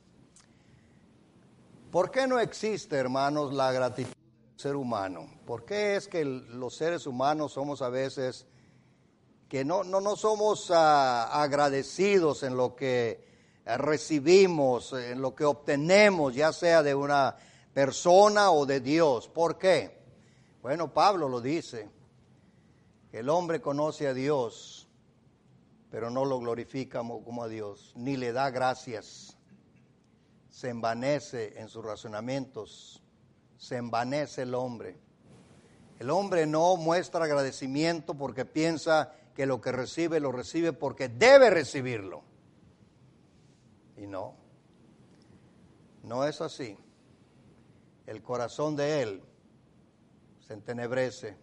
¿Por 1.91 2.11
qué 2.11 2.27
no 2.27 2.39
existe, 2.39 2.95
hermanos, 2.95 3.53
la 3.53 3.71
gratitud 3.71 4.11
del 4.11 4.59
ser 4.59 4.75
humano? 4.75 5.27
¿Por 5.45 5.65
qué 5.65 5.95
es 5.95 6.07
que 6.07 6.23
los 6.23 6.75
seres 6.75 7.07
humanos 7.07 7.53
somos 7.53 7.81
a 7.81 7.89
veces 7.89 8.45
que 9.50 9.65
no, 9.65 9.84
no, 9.84 10.00
no 10.00 10.15
somos 10.15 10.72
ah, 10.72 11.41
agradecidos 11.41 12.44
en 12.44 12.56
lo 12.56 12.75
que 12.75 13.27
eh, 13.65 13.77
recibimos, 13.77 14.94
en 14.94 15.22
lo 15.22 15.36
que 15.36 15.44
obtenemos, 15.44 16.34
ya 16.34 16.53
sea 16.53 16.84
de 16.84 16.96
una 16.96 17.36
persona 17.74 18.51
o 18.51 18.65
de 18.65 18.79
Dios? 18.79 19.27
¿Por 19.27 19.58
qué? 19.58 20.00
Bueno, 20.62 20.94
Pablo 20.94 21.27
lo 21.27 21.41
dice, 21.41 21.89
el 23.12 23.27
hombre 23.27 23.60
conoce 23.60 24.08
a 24.08 24.13
Dios, 24.13 24.88
pero 25.89 26.10
no 26.10 26.24
lo 26.24 26.39
glorifica 26.39 27.00
como 27.00 27.44
a 27.44 27.48
Dios, 27.48 27.91
ni 27.96 28.15
le 28.15 28.32
da 28.32 28.51
gracias 28.51 29.36
se 30.60 30.68
envanece 30.68 31.58
en 31.58 31.70
sus 31.70 31.86
razonamientos, 31.86 33.01
se 33.58 33.77
envanece 33.77 34.41
el 34.41 34.53
hombre. 34.53 35.00
El 36.00 36.10
hombre 36.10 36.46
no 36.46 36.75
muestra 36.75 37.24
agradecimiento 37.24 38.13
porque 38.13 38.44
piensa 38.44 39.13
que 39.39 39.46
lo 39.46 39.62
que 39.62 39.72
recibe 39.72 40.19
lo 40.19 40.34
recibe 40.34 40.74
porque 40.74 41.08
debe 41.08 41.50
recibirlo. 41.50 42.24
Y 43.96 44.05
no, 44.05 44.36
no 46.03 46.25
es 46.25 46.41
así. 46.41 46.77
El 48.05 48.22
corazón 48.22 48.75
de 48.75 49.01
él 49.01 49.24
se 50.46 50.55
entenebrece, 50.55 51.38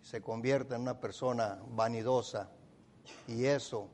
se 0.00 0.22
convierte 0.22 0.76
en 0.76 0.82
una 0.82 1.00
persona 1.00 1.60
vanidosa 1.70 2.52
y 3.26 3.46
eso 3.46 3.90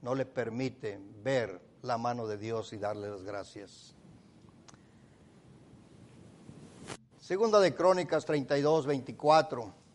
no 0.00 0.14
le 0.14 0.24
permite 0.24 0.98
ver 1.22 1.60
la 1.82 1.98
mano 1.98 2.26
de 2.26 2.38
Dios 2.38 2.72
y 2.72 2.78
darle 2.78 3.10
las 3.10 3.24
gracias. 3.24 3.94
Segunda 7.18 7.60
de 7.60 7.74
Crónicas 7.74 8.24
32, 8.24 8.86
24. 8.86 9.87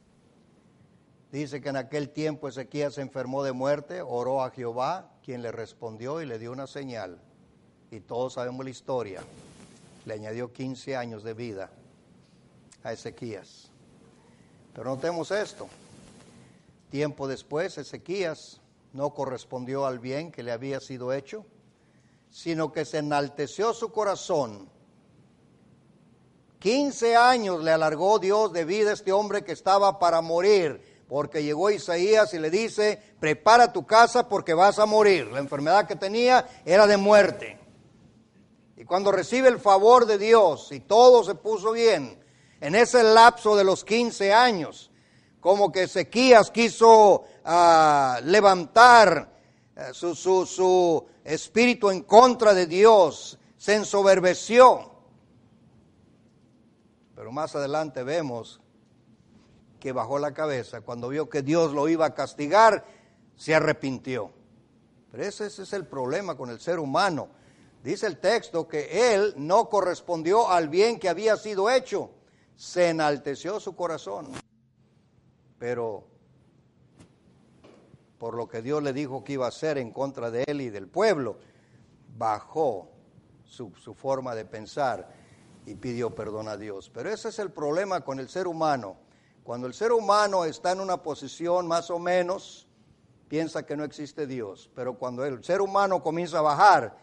Dice 1.34 1.60
que 1.60 1.68
en 1.70 1.76
aquel 1.76 2.12
tiempo 2.12 2.48
Ezequías 2.48 2.94
se 2.94 3.02
enfermó 3.02 3.44
de 3.44 3.52
muerte, 3.52 4.02
oró 4.02 4.42
a 4.42 4.52
Jehová, 4.52 5.12
quien 5.22 5.42
le 5.42 5.52
respondió 5.52 6.22
y 6.22 6.26
le 6.26 6.40
dio 6.40 6.54
una 6.54 6.68
señal. 6.68 7.20
Y 7.92 8.00
todos 8.00 8.34
sabemos 8.34 8.64
la 8.64 8.72
historia. 8.72 9.22
Le 10.06 10.14
añadió 10.14 10.54
15 10.54 10.96
años 10.96 11.24
de 11.24 11.34
vida 11.34 11.70
a 12.84 12.94
Ezequías. 12.94 13.70
Pero 14.74 14.92
notemos 14.92 15.32
esto. 15.32 15.68
Tiempo 16.90 17.28
después, 17.28 17.78
Ezequías 17.78 18.62
no 18.94 19.14
correspondió 19.14 19.86
al 19.86 20.00
bien 20.00 20.32
que 20.32 20.44
le 20.44 20.54
había 20.54 20.80
sido 20.80 21.12
hecho 21.12 21.46
sino 22.34 22.72
que 22.72 22.84
se 22.84 22.98
enalteció 22.98 23.74
su 23.76 23.92
corazón. 23.92 24.68
15 26.58 27.16
años 27.16 27.64
le 27.64 27.70
alargó 27.70 28.18
Dios 28.18 28.52
de 28.52 28.66
vida 28.66 28.90
a 28.90 28.94
este 28.94 29.12
hombre 29.12 29.44
que 29.44 29.52
estaba 29.52 30.00
para 30.00 30.20
morir, 30.22 30.93
porque 31.14 31.44
llegó 31.44 31.70
Isaías 31.70 32.34
y 32.34 32.40
le 32.40 32.50
dice, 32.50 33.00
prepara 33.20 33.72
tu 33.72 33.86
casa 33.86 34.28
porque 34.28 34.56
vas 34.56 34.80
a 34.80 34.88
morir. 34.88 35.28
La 35.28 35.38
enfermedad 35.38 35.86
que 35.86 35.96
tenía 35.96 36.44
era 36.66 36.88
de 36.88 36.98
muerte. 36.98 37.60
Y 38.76 38.84
cuando 38.84 39.12
recibe 39.12 39.48
el 39.48 39.60
favor 39.60 40.08
de 40.08 40.18
Dios 40.18 40.72
y 40.72 40.80
todo 40.80 41.24
se 41.24 41.36
puso 41.36 41.72
bien, 41.72 42.20
en 42.60 42.74
ese 42.74 43.04
lapso 43.04 43.56
de 43.56 43.64
los 43.64 43.84
15 43.84 44.34
años, 44.34 44.90
como 45.40 45.72
que 45.72 45.84
Ezequías 45.84 46.50
quiso 46.50 47.26
ah, 47.46 48.20
levantar 48.24 49.32
eh, 49.76 49.90
su, 49.94 50.16
su, 50.16 50.48
su 50.48 51.06
espíritu 51.24 51.92
en 51.92 52.02
contra 52.02 52.56
de 52.56 52.66
Dios, 52.66 53.38
se 53.56 53.76
ensoberbeció. 53.76 54.90
Pero 57.14 57.32
más 57.32 57.56
adelante 57.56 58.02
vemos 58.02 58.63
que 59.84 59.92
bajó 59.92 60.18
la 60.18 60.34
cabeza, 60.34 60.80
cuando 60.80 61.10
vio 61.10 61.30
que 61.30 61.42
Dios 61.42 61.74
lo 61.74 61.90
iba 61.90 62.06
a 62.06 62.14
castigar, 62.14 62.86
se 63.36 63.54
arrepintió. 63.54 64.32
Pero 65.12 65.26
ese, 65.26 65.48
es 65.48 65.74
el 65.74 65.86
problema 65.86 66.38
con 66.38 66.50
el 66.50 66.62
ser 66.62 66.80
humano. 66.80 67.28
Dice 67.84 68.08
el 68.08 68.18
texto 68.18 68.66
que 68.66 69.14
él 69.14 69.34
no 69.36 69.68
correspondió 69.68 70.50
al 70.50 70.70
bien 70.70 71.00
que 71.00 71.10
había 71.10 71.36
sido 71.36 71.70
hecho, 71.70 72.12
se 72.56 72.92
enalteció 72.92 73.60
su 73.60 73.76
corazón. 73.76 74.32
pero 75.60 76.06
por 78.18 78.36
lo 78.36 78.48
que 78.48 78.62
Dios 78.62 78.82
le 78.82 78.94
dijo 78.94 79.22
que 79.26 79.34
iba 79.34 79.44
a 79.44 79.50
hacer 79.50 79.78
en 79.78 79.92
contra 79.92 80.32
de 80.32 80.46
él 80.48 80.62
y 80.62 80.70
del 80.70 80.88
pueblo, 80.88 81.40
bajó 82.18 82.90
su 83.44 83.94
forma 83.96 84.34
de 84.34 84.46
pensar 84.46 85.14
y 85.66 85.76
pidió 85.76 86.16
perdón 86.16 86.48
a 86.48 86.56
Dios. 86.56 86.90
Pero 86.90 87.10
ese 87.10 87.28
es 87.28 87.40
el 87.40 87.52
problema 87.52 88.00
con 88.00 88.22
el 88.22 88.30
ser 88.30 88.48
humano. 88.48 89.03
Cuando 89.44 89.68
el 89.68 89.74
ser 89.74 89.92
humano 89.92 90.46
está 90.46 90.72
en 90.72 90.80
una 90.80 91.04
posición 91.04 91.68
más 91.68 91.90
o 91.90 92.00
menos, 92.00 92.66
piensa 93.28 93.66
que 93.66 93.76
no 93.76 93.84
existe 93.84 94.26
Dios. 94.26 94.70
Pero 94.74 94.98
cuando 94.98 95.26
el 95.26 95.44
ser 95.44 95.62
humano 95.62 96.02
comienza 96.02 96.40
a 96.40 96.42
bajar, 96.42 96.98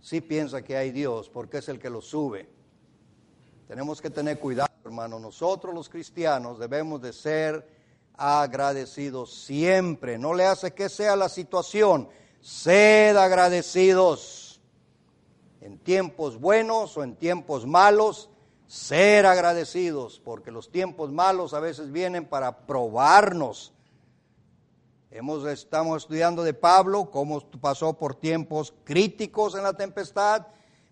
sí 0.00 0.20
piensa 0.20 0.62
que 0.62 0.76
hay 0.76 0.90
Dios, 0.90 1.30
porque 1.30 1.58
es 1.58 1.68
el 1.68 1.78
que 1.78 1.88
lo 1.88 2.02
sube. 2.02 2.48
Tenemos 3.66 4.02
que 4.02 4.10
tener 4.10 4.38
cuidado, 4.38 4.70
hermano. 4.84 5.18
Nosotros 5.18 5.74
los 5.74 5.88
cristianos 5.88 6.58
debemos 6.58 7.00
de 7.00 7.12
ser 7.14 7.66
agradecidos 8.14 9.32
siempre. 9.32 10.18
No 10.18 10.34
le 10.34 10.44
hace 10.44 10.72
que 10.72 10.90
sea 10.90 11.16
la 11.16 11.30
situación. 11.30 12.08
Sed 12.42 13.16
agradecidos. 13.16 14.60
En 15.62 15.78
tiempos 15.78 16.38
buenos 16.38 16.96
o 16.96 17.04
en 17.04 17.16
tiempos 17.16 17.66
malos, 17.66 18.28
ser 18.70 19.26
agradecidos, 19.26 20.20
porque 20.24 20.52
los 20.52 20.70
tiempos 20.70 21.10
malos 21.10 21.54
a 21.54 21.58
veces 21.58 21.90
vienen 21.90 22.24
para 22.24 22.66
probarnos. 22.66 23.72
Hemos, 25.10 25.44
estamos 25.44 26.04
estudiando 26.04 26.44
de 26.44 26.54
Pablo, 26.54 27.10
cómo 27.10 27.40
pasó 27.60 27.94
por 27.94 28.14
tiempos 28.14 28.72
críticos 28.84 29.56
en 29.56 29.64
la 29.64 29.72
tempestad, 29.72 30.46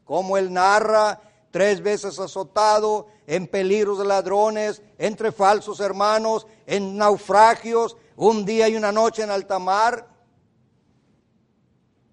cómo 0.04 0.36
él 0.36 0.52
narra 0.52 1.20
tres 1.52 1.80
veces 1.80 2.18
azotado, 2.18 3.06
en 3.28 3.46
peligros 3.46 4.00
de 4.00 4.06
ladrones, 4.06 4.82
entre 4.98 5.30
falsos 5.30 5.78
hermanos, 5.78 6.48
en 6.66 6.96
naufragios, 6.96 7.96
un 8.16 8.44
día 8.44 8.68
y 8.68 8.74
una 8.74 8.90
noche 8.90 9.22
en 9.22 9.30
alta 9.30 9.60
mar. 9.60 10.08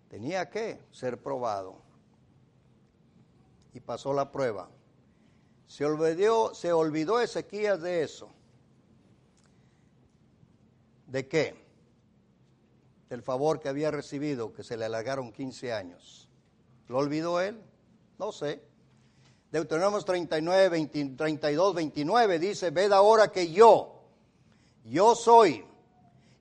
Tenía 0.10 0.48
que 0.48 0.80
ser 0.92 1.20
probado. 1.20 1.82
Y 3.74 3.80
pasó 3.80 4.14
la 4.14 4.32
prueba. 4.32 4.70
Se 5.68 5.86
olvidó, 5.86 6.54
se 6.54 6.72
olvidó 6.72 7.20
Ezequías 7.20 7.82
de 7.82 8.04
eso. 8.04 8.30
¿De 11.08 11.28
qué? 11.28 11.56
Del 13.10 13.22
favor 13.22 13.60
que 13.60 13.70
había 13.70 13.92
recibido, 13.92 14.54
que 14.54 14.64
se 14.64 14.78
le 14.78 14.86
alargaron 14.86 15.32
15 15.32 15.74
años. 15.74 16.28
¿Lo 16.88 16.98
olvidó 16.98 17.40
él? 17.40 17.62
No 18.18 18.32
sé. 18.32 18.62
Deuteronomio 19.52 20.02
39, 20.02 21.16
32, 21.16 21.76
29 21.76 22.40
dice, 22.40 22.72
ved 22.72 22.92
ahora 22.92 23.32
que 23.32 23.52
yo, 23.52 24.02
yo 24.84 25.16
soy, 25.16 25.64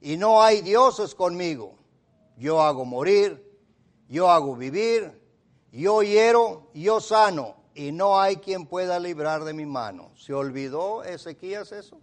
y 0.01 0.17
no 0.17 0.43
hay 0.43 0.63
dioses 0.63 1.15
conmigo. 1.15 1.77
Yo 2.37 2.61
hago 2.61 2.85
morir, 2.85 3.59
yo 4.09 4.29
hago 4.31 4.57
vivir, 4.57 5.23
yo 5.71 6.03
hiero, 6.03 6.71
yo 6.75 7.01
sano, 7.01 7.57
y 7.75 7.93
no 7.93 8.21
hay 8.21 8.37
quien 8.37 8.67
pueda 8.67 8.99
librar 8.99 9.45
de 9.45 9.53
mi 9.53 9.67
mano. 9.67 10.13
¿Se 10.17 10.33
olvidó 10.33 11.03
Ezequías 11.05 11.73
eso? 11.73 11.99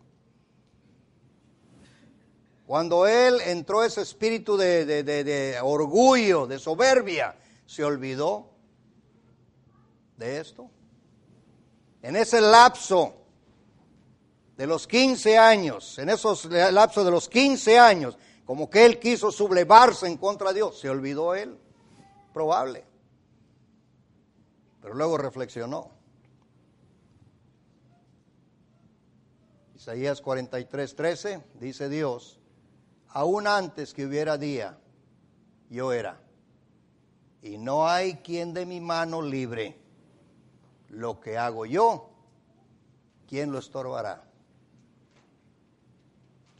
Cuando 2.68 3.08
él 3.08 3.40
entró 3.46 3.84
ese 3.84 4.02
espíritu 4.02 4.56
de, 4.58 4.86
de 4.86 5.60
orgullo, 5.62 6.48
de 6.48 6.60
soberbia, 6.60 7.36
¿se 7.66 7.84
olvidó 7.84 8.50
de 10.18 10.40
esto? 10.40 10.70
en 12.02 12.16
ese 12.16 12.42
lapso 12.42 13.14
de 14.58 14.68
los 14.68 14.88
15 14.88 15.38
años, 15.38 15.98
en 16.00 16.10
esos 16.10 16.46
lapsos 16.46 17.06
de 17.06 17.12
los 17.12 17.30
15 17.30 17.80
años, 17.80 18.18
como 18.46 18.70
que 18.70 18.86
él 18.86 19.00
quiso 19.00 19.32
sublevarse 19.32 20.08
en 20.08 20.18
contra 20.18 20.50
de 20.50 20.56
Dios, 20.56 20.80
se 20.80 20.90
olvidó 20.90 21.36
él, 21.36 21.58
probable. 22.34 22.84
Pero 24.82 24.96
luego 24.96 25.18
reflexionó. 25.18 25.92
Isaías 29.76 30.22
43, 30.22 30.96
13, 30.96 31.44
dice 31.56 31.90
Dios, 31.90 32.40
aún 33.10 33.48
antes 33.48 33.94
que 33.94 34.06
hubiera 34.06 34.38
día, 34.38 34.78
yo 35.70 35.92
era, 35.92 36.20
y 37.42 37.58
no 37.58 37.88
hay 37.88 38.18
quien 38.18 38.54
de 38.54 38.68
mi 38.68 38.80
mano 38.80 39.22
libre 39.24 39.80
lo 40.90 41.20
que 41.20 41.38
hago 41.38 41.66
yo, 41.66 42.12
¿quién 43.28 43.52
lo 43.52 43.58
estorbará? 43.58 44.24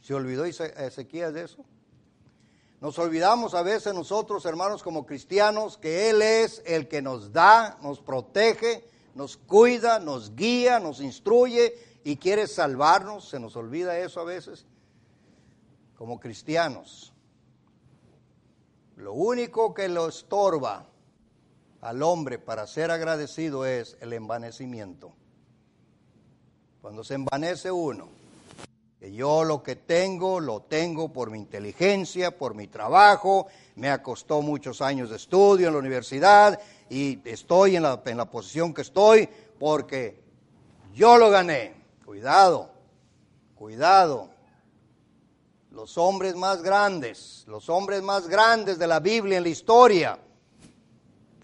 ¿Se 0.00 0.14
olvidó 0.14 0.44
Ezequiel 0.44 1.32
de 1.32 1.44
eso? 1.44 1.64
Nos 2.82 2.98
olvidamos 2.98 3.54
a 3.54 3.62
veces 3.62 3.94
nosotros, 3.94 4.44
hermanos, 4.44 4.82
como 4.82 5.06
cristianos, 5.06 5.78
que 5.78 6.10
Él 6.10 6.20
es 6.20 6.60
el 6.66 6.88
que 6.88 7.00
nos 7.00 7.32
da, 7.32 7.78
nos 7.80 8.00
protege, 8.00 8.84
nos 9.14 9.36
cuida, 9.36 10.00
nos 10.00 10.34
guía, 10.34 10.80
nos 10.80 11.00
instruye 11.00 11.78
y 12.02 12.16
quiere 12.16 12.48
salvarnos. 12.48 13.28
Se 13.28 13.38
nos 13.38 13.54
olvida 13.54 13.96
eso 14.00 14.18
a 14.18 14.24
veces 14.24 14.66
como 15.96 16.18
cristianos. 16.18 17.12
Lo 18.96 19.12
único 19.12 19.74
que 19.74 19.88
lo 19.88 20.08
estorba 20.08 20.88
al 21.82 22.02
hombre 22.02 22.40
para 22.40 22.66
ser 22.66 22.90
agradecido 22.90 23.64
es 23.64 23.96
el 24.00 24.12
envanecimiento. 24.12 25.12
Cuando 26.80 27.04
se 27.04 27.14
envanece 27.14 27.70
uno, 27.70 28.08
yo 29.10 29.42
lo 29.42 29.62
que 29.62 29.74
tengo, 29.74 30.38
lo 30.38 30.60
tengo 30.60 31.12
por 31.12 31.30
mi 31.30 31.38
inteligencia, 31.38 32.36
por 32.36 32.54
mi 32.54 32.68
trabajo, 32.68 33.48
me 33.74 33.88
acostó 33.88 34.42
muchos 34.42 34.80
años 34.80 35.10
de 35.10 35.16
estudio 35.16 35.66
en 35.66 35.72
la 35.74 35.80
universidad 35.80 36.60
y 36.88 37.18
estoy 37.24 37.76
en 37.76 37.82
la, 37.82 38.00
en 38.04 38.16
la 38.16 38.30
posición 38.30 38.72
que 38.72 38.82
estoy 38.82 39.28
porque 39.58 40.22
yo 40.94 41.18
lo 41.18 41.30
gané. 41.30 41.74
Cuidado, 42.04 42.70
cuidado. 43.56 44.28
Los 45.70 45.96
hombres 45.96 46.36
más 46.36 46.62
grandes, 46.62 47.44
los 47.48 47.68
hombres 47.70 48.02
más 48.02 48.28
grandes 48.28 48.78
de 48.78 48.86
la 48.86 49.00
Biblia 49.00 49.38
en 49.38 49.44
la 49.44 49.48
historia, 49.48 50.18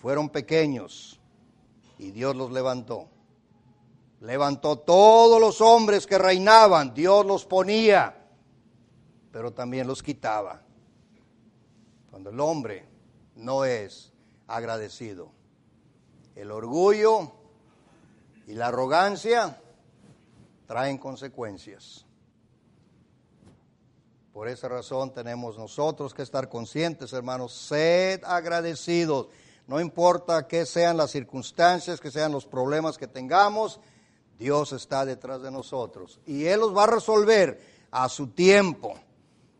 fueron 0.00 0.28
pequeños 0.28 1.18
y 1.98 2.10
Dios 2.10 2.36
los 2.36 2.52
levantó. 2.52 3.08
Levantó 4.20 4.78
todos 4.78 5.40
los 5.40 5.60
hombres 5.60 6.06
que 6.06 6.18
reinaban, 6.18 6.92
Dios 6.92 7.24
los 7.24 7.44
ponía, 7.44 8.26
pero 9.30 9.52
también 9.52 9.86
los 9.86 10.02
quitaba. 10.02 10.62
Cuando 12.10 12.30
el 12.30 12.40
hombre 12.40 12.84
no 13.36 13.64
es 13.64 14.12
agradecido, 14.46 15.30
el 16.34 16.50
orgullo 16.50 17.32
y 18.46 18.54
la 18.54 18.68
arrogancia 18.68 19.60
traen 20.66 20.98
consecuencias. 20.98 22.04
Por 24.32 24.48
esa 24.48 24.68
razón 24.68 25.12
tenemos 25.12 25.56
nosotros 25.56 26.12
que 26.12 26.22
estar 26.22 26.48
conscientes, 26.48 27.12
hermanos, 27.12 27.52
sed 27.52 28.22
agradecidos 28.24 29.28
no 29.68 29.82
importa 29.82 30.48
qué 30.48 30.64
sean 30.64 30.96
las 30.96 31.10
circunstancias, 31.10 32.00
que 32.00 32.10
sean 32.10 32.32
los 32.32 32.46
problemas 32.46 32.96
que 32.96 33.06
tengamos, 33.06 33.78
Dios 34.38 34.72
está 34.72 35.04
detrás 35.04 35.42
de 35.42 35.50
nosotros 35.50 36.20
y 36.26 36.44
Él 36.44 36.60
los 36.60 36.76
va 36.76 36.84
a 36.84 36.88
resolver 36.88 37.60
a 37.90 38.08
su 38.08 38.28
tiempo. 38.28 38.94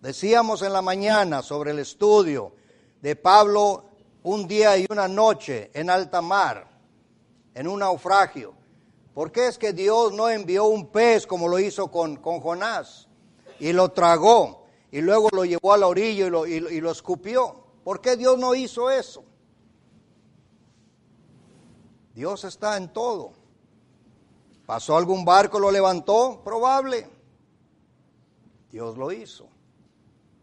Decíamos 0.01 0.63
en 0.63 0.73
la 0.73 0.83
mañana 0.83 1.43
sobre 1.43 1.73
el 1.73 1.81
estudio 1.81 2.53
de 3.03 3.17
Pablo 3.17 3.85
un 4.23 4.47
día 4.47 4.77
y 4.79 4.87
una 4.89 5.09
noche 5.09 5.71
en 5.75 5.91
alta 5.91 6.23
mar, 6.23 6.69
en 7.55 7.67
un 7.67 7.81
naufragio. 7.81 8.55
¿Por 9.15 9.33
qué 9.33 9.49
es 9.49 9.59
que 9.59 9.73
Dios 9.73 10.13
no 10.13 10.29
envió 10.29 10.67
un 10.67 10.87
pez 10.87 11.27
como 11.27 11.49
lo 11.49 11.59
hizo 11.59 11.91
con, 11.91 12.17
con 12.17 12.41
Jonás 12.41 13.09
y 13.59 13.73
lo 13.73 13.91
tragó 13.91 14.67
y 14.93 15.01
luego 15.01 15.29
lo 15.33 15.45
llevó 15.45 15.73
a 15.73 15.79
la 15.79 15.89
orilla 15.89 16.27
y 16.27 16.31
lo, 16.31 16.47
y 16.47 16.81
lo 16.81 16.91
escupió? 16.93 17.65
¿Por 17.83 18.01
qué 18.01 18.17
Dios 18.17 18.39
no 18.39 18.55
hizo 18.55 18.91
eso? 18.91 19.25
Dios 22.15 22.45
está 22.45 22.77
en 22.77 22.93
todo. 22.93 23.33
¿Pasó 24.69 24.99
algún 24.99 25.25
barco, 25.25 25.59
lo 25.59 25.71
levantó? 25.71 26.43
Probable. 26.45 27.09
Dios 28.71 28.99
lo 28.99 29.11
hizo. 29.11 29.49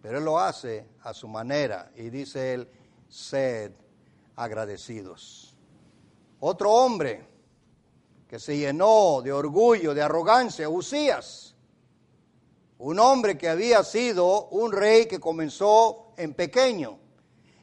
Pero 0.01 0.17
Él 0.17 0.25
lo 0.25 0.39
hace 0.39 0.89
a 1.03 1.13
su 1.13 1.27
manera 1.27 1.91
y 1.95 2.09
dice 2.09 2.55
Él, 2.55 2.67
sed 3.07 3.71
agradecidos. 4.35 5.55
Otro 6.39 6.71
hombre 6.71 7.23
que 8.27 8.39
se 8.39 8.57
llenó 8.57 9.21
de 9.21 9.31
orgullo, 9.31 9.93
de 9.93 10.01
arrogancia, 10.01 10.67
Usías. 10.69 11.53
Un 12.79 12.97
hombre 12.97 13.37
que 13.37 13.47
había 13.47 13.83
sido 13.83 14.47
un 14.47 14.71
rey 14.71 15.05
que 15.05 15.19
comenzó 15.19 16.13
en 16.17 16.33
pequeño 16.33 16.97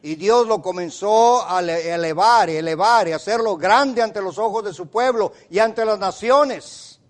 y 0.03 0.17
Dios 0.17 0.49
lo 0.49 0.61
comenzó 0.61 1.49
a 1.49 1.61
elevar 1.61 2.51
y 2.51 2.57
elevar 2.57 3.07
y 3.07 3.13
hacerlo 3.13 3.57
grande 3.57 4.03
ante 4.03 4.21
los 4.21 4.37
ojos 4.37 4.65
de 4.65 4.75
su 4.75 4.89
pueblo 4.89 5.33
y 5.49 5.61
ante 5.61 5.85
las 5.85 5.99
naciones. 5.99 7.01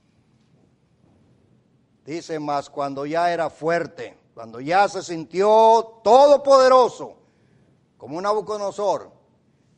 Dice 2.04 2.38
más, 2.38 2.68
cuando 2.68 3.06
ya 3.06 3.32
era 3.32 3.48
fuerte, 3.48 4.18
cuando 4.34 4.60
ya 4.60 4.88
se 4.90 5.02
sintió 5.02 6.00
todopoderoso, 6.04 7.16
como 7.96 8.18
un 8.18 8.24
Nabucodonosor, 8.24 9.10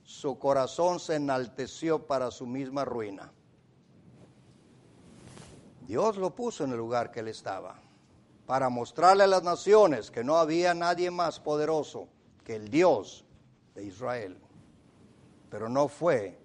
su 0.03 0.37
corazón 0.37 0.98
se 0.98 1.14
enalteció 1.14 2.07
para 2.07 2.33
su 2.33 2.46
misma 2.46 2.85
ruina. 2.85 3.31
Dios 5.83 6.16
lo 6.16 6.35
puso 6.35 6.64
en 6.64 6.72
el 6.72 6.79
lugar 6.79 7.12
que 7.12 7.20
él 7.20 7.29
estaba, 7.29 7.77
para 8.44 8.70
mostrarle 8.70 9.22
a 9.22 9.29
las 9.29 9.44
naciones 9.44 10.11
que 10.11 10.24
no 10.24 10.37
había 10.37 10.74
nadie 10.74 11.12
más 11.12 11.38
poderoso 11.38 12.09
que 12.44 12.57
el 12.57 12.68
Dios 12.68 13.24
de 13.74 13.85
Israel. 13.85 14.37
Pero 15.50 15.68
no 15.68 15.88
fue 15.88 16.38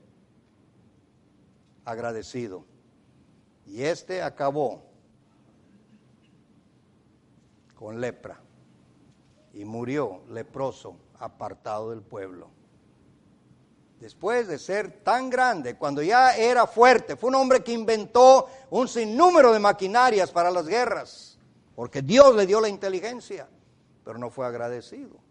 agradecido. 1.85 2.65
Y 3.65 3.83
este 3.83 4.21
acabó 4.21 4.83
con 7.75 8.01
lepra 8.01 8.39
y 9.53 9.65
murió 9.65 10.21
leproso, 10.29 10.95
apartado 11.19 11.91
del 11.91 12.01
pueblo. 12.01 12.49
Después 13.99 14.47
de 14.47 14.57
ser 14.57 15.03
tan 15.03 15.29
grande, 15.29 15.75
cuando 15.75 16.01
ya 16.01 16.35
era 16.35 16.65
fuerte, 16.65 17.17
fue 17.17 17.29
un 17.29 17.35
hombre 17.35 17.63
que 17.63 17.73
inventó 17.73 18.47
un 18.69 18.87
sinnúmero 18.87 19.51
de 19.51 19.59
maquinarias 19.59 20.31
para 20.31 20.49
las 20.49 20.67
guerras, 20.67 21.37
porque 21.75 22.01
Dios 22.01 22.33
le 22.35 22.45
dio 22.45 22.61
la 22.61 22.69
inteligencia, 22.69 23.49
pero 24.05 24.17
no 24.17 24.29
fue 24.29 24.45
agradecido. 24.45 25.28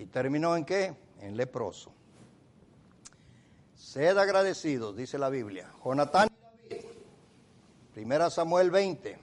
¿Y 0.00 0.06
terminó 0.06 0.56
en 0.56 0.64
qué? 0.64 0.96
En 1.20 1.36
leproso. 1.36 1.92
Sed 3.76 4.16
agradecidos, 4.16 4.96
dice 4.96 5.18
la 5.18 5.28
Biblia. 5.28 5.70
Jonatán 5.84 6.30
y 6.30 6.74
David. 6.74 6.86
Primera 7.92 8.30
Samuel 8.30 8.70
20. 8.70 9.18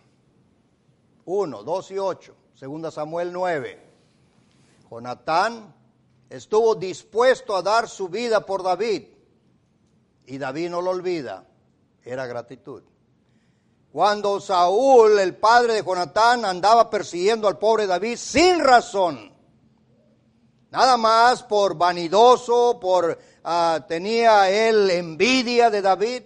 1, 1.26 1.64
2 1.64 1.92
y 1.92 1.98
8. 1.98 2.36
Segunda 2.54 2.92
Samuel 2.92 3.34
9. 3.34 3.80
Jonatán 4.92 5.74
estuvo 6.30 6.76
dispuesto 6.76 7.56
a 7.56 7.64
dar 7.64 7.90
su 7.90 8.08
vida 8.08 8.46
por 8.46 8.62
David. 8.62 9.08
Y 10.28 10.38
David 10.38 10.70
no 10.70 10.84
lo 10.84 10.92
olvida. 10.92 11.44
Era 12.04 12.28
gratitud. 12.28 12.84
Cuando 13.92 14.40
Saúl, 14.40 15.18
el 15.18 15.38
padre 15.38 15.74
de 15.74 15.84
Jonatán, 15.84 16.46
andaba 16.46 16.88
persiguiendo 16.88 17.48
al 17.48 17.58
pobre 17.58 17.88
David 17.88 18.18
sin 18.18 18.60
razón, 18.60 19.37
nada 20.78 20.98
más 20.98 21.44
por 21.44 21.76
vanidoso, 21.76 22.80
por 22.80 23.18
Ah, 23.50 23.86
tenía 23.88 24.50
él 24.50 24.90
envidia 24.90 25.70
de 25.70 25.82
David, 25.82 26.24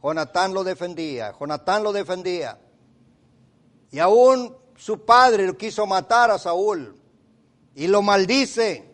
Jonatán 0.00 0.54
lo 0.54 0.62
defendía, 0.62 1.34
Jonatán 1.36 1.82
lo 1.82 1.92
defendía. 1.92 2.56
Y 3.90 3.98
aún 3.98 4.56
su 4.76 5.04
padre 5.04 5.44
lo 5.44 5.58
quiso 5.58 5.86
matar 5.86 6.30
a 6.30 6.38
Saúl 6.38 6.96
y 7.74 7.88
lo 7.88 8.00
maldice 8.00 8.88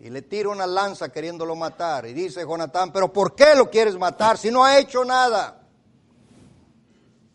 y 0.00 0.08
le 0.08 0.22
tira 0.22 0.48
una 0.48 0.66
lanza 0.66 1.10
queriéndolo 1.10 1.56
matar. 1.56 2.06
Y 2.06 2.14
dice 2.14 2.40
Jonatán, 2.40 2.90
pero 2.90 3.12
¿por 3.12 3.34
qué 3.34 3.54
lo 3.54 3.68
quieres 3.68 3.98
matar 3.98 4.38
si 4.38 4.50
no 4.50 4.64
ha 4.64 4.78
hecho 4.78 5.04
nada? 5.04 5.60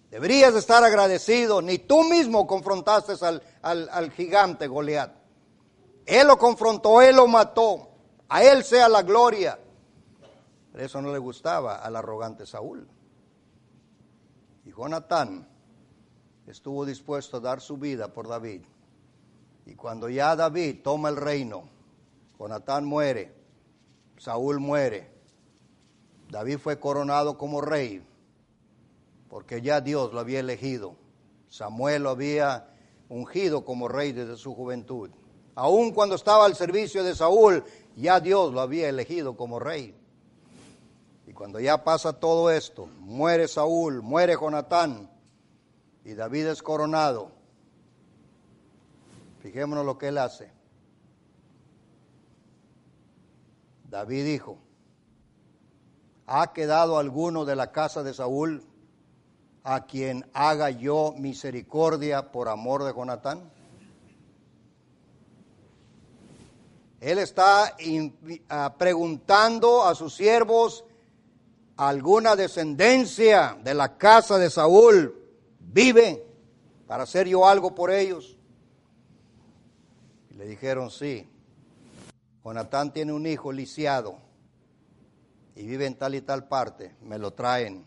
Deberías 0.10 0.56
estar 0.56 0.84
agradecido, 0.84 1.62
ni 1.62 1.78
tú 1.78 2.04
mismo 2.06 2.48
confrontaste 2.48 3.24
al, 3.24 3.44
al, 3.62 3.88
al 3.92 4.12
gigante 4.14 4.66
Goliat. 4.66 5.19
Él 6.10 6.28
lo 6.28 6.38
confrontó, 6.38 7.02
él 7.04 7.16
lo 7.16 7.28
mató. 7.28 7.88
A 8.28 8.44
él 8.44 8.64
sea 8.64 8.90
la 8.90 9.04
gloria. 9.04 9.60
Pero 10.72 10.84
eso 10.84 11.02
no 11.02 11.12
le 11.12 11.20
gustaba 11.20 11.76
al 11.76 11.96
arrogante 11.96 12.48
Saúl. 12.48 12.88
Y 14.66 14.72
Jonatán 14.72 15.48
estuvo 16.48 16.84
dispuesto 16.84 17.38
a 17.38 17.42
dar 17.42 17.62
su 17.62 17.78
vida 17.78 18.12
por 18.12 18.28
David. 18.28 18.64
Y 19.68 19.76
cuando 19.76 20.10
ya 20.10 20.36
David 20.36 20.82
toma 20.84 21.10
el 21.10 21.16
reino, 21.16 21.70
Jonatán 22.40 22.86
muere, 22.86 23.32
Saúl 24.18 24.60
muere, 24.60 25.12
David 26.30 26.58
fue 26.58 26.80
coronado 26.80 27.38
como 27.38 27.62
rey, 27.62 28.04
porque 29.30 29.62
ya 29.62 29.80
Dios 29.80 30.12
lo 30.12 30.20
había 30.20 30.40
elegido. 30.40 30.96
Samuel 31.50 32.04
lo 32.04 32.10
había 32.10 32.74
ungido 33.10 33.64
como 33.64 33.88
rey 33.88 34.12
desde 34.12 34.38
su 34.38 34.56
juventud. 34.56 35.12
Aun 35.60 35.92
cuando 35.92 36.16
estaba 36.16 36.46
al 36.46 36.56
servicio 36.56 37.04
de 37.04 37.14
Saúl, 37.14 37.66
ya 37.98 38.22
Dios 38.22 38.54
lo 38.54 38.62
había 38.62 38.88
elegido 38.88 39.36
como 39.36 39.60
rey. 39.60 39.94
Y 41.28 41.34
cuando 41.34 41.60
ya 41.60 41.84
pasa 41.84 42.14
todo 42.14 42.50
esto, 42.50 42.86
muere 43.00 43.46
Saúl, 43.50 44.02
muere 44.02 44.38
Jonatán 44.40 45.12
y 46.06 46.14
David 46.14 46.48
es 46.48 46.64
coronado. 46.64 47.34
Fijémonos 49.42 49.86
lo 49.86 49.98
que 49.98 50.08
él 50.08 50.20
hace. 50.20 50.50
David 53.90 54.24
dijo, 54.24 54.60
¿ha 56.26 56.54
quedado 56.54 56.98
alguno 56.98 57.44
de 57.44 57.58
la 57.58 57.74
casa 57.74 58.02
de 58.02 58.14
Saúl 58.14 58.64
a 59.66 59.86
quien 59.88 60.26
haga 60.34 60.70
yo 60.70 61.14
misericordia 61.18 62.32
por 62.32 62.48
amor 62.48 62.86
de 62.86 62.94
Jonatán? 62.94 63.59
Él 67.02 67.18
está 67.20 67.78
ah, 68.50 68.76
preguntando 68.78 69.86
a 69.86 69.96
sus 69.96 70.14
siervos 70.16 70.84
alguna 71.78 72.36
descendencia 72.36 73.58
de 73.64 73.74
la 73.74 73.98
casa 73.98 74.38
de 74.38 74.50
Saúl 74.50 75.16
vive 75.60 76.26
para 76.88 77.04
hacer 77.04 77.28
yo 77.28 77.48
algo 77.48 77.74
por 77.74 77.90
ellos. 77.90 78.38
Y 80.30 80.34
le 80.34 80.46
dijeron, 80.46 80.92
sí, 80.92 81.30
Jonatán 82.44 82.92
tiene 82.92 83.14
un 83.14 83.26
hijo 83.26 83.54
lisiado 83.54 84.18
y 85.56 85.66
vive 85.66 85.86
en 85.86 85.96
tal 85.96 86.16
y 86.16 86.22
tal 86.22 86.48
parte, 86.48 86.96
me 87.02 87.18
lo 87.18 87.32
traen. 87.32 87.86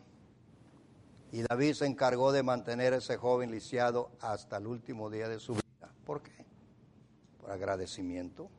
Y 1.31 1.43
David 1.43 1.75
se 1.75 1.87
encargó 1.87 2.33
de 2.33 2.43
mantener 2.43 2.95
a 2.95 2.99
ese 2.99 3.17
joven 3.17 3.51
lisiado 3.51 4.11
hasta 4.21 4.57
el 4.57 4.67
último 4.67 5.11
día 5.11 5.29
de 5.29 5.39
su 5.39 5.55
vida. 5.55 5.93
¿Por 6.05 6.23
qué? 6.23 6.47
Por 7.41 7.51
agradecimiento. 7.51 8.51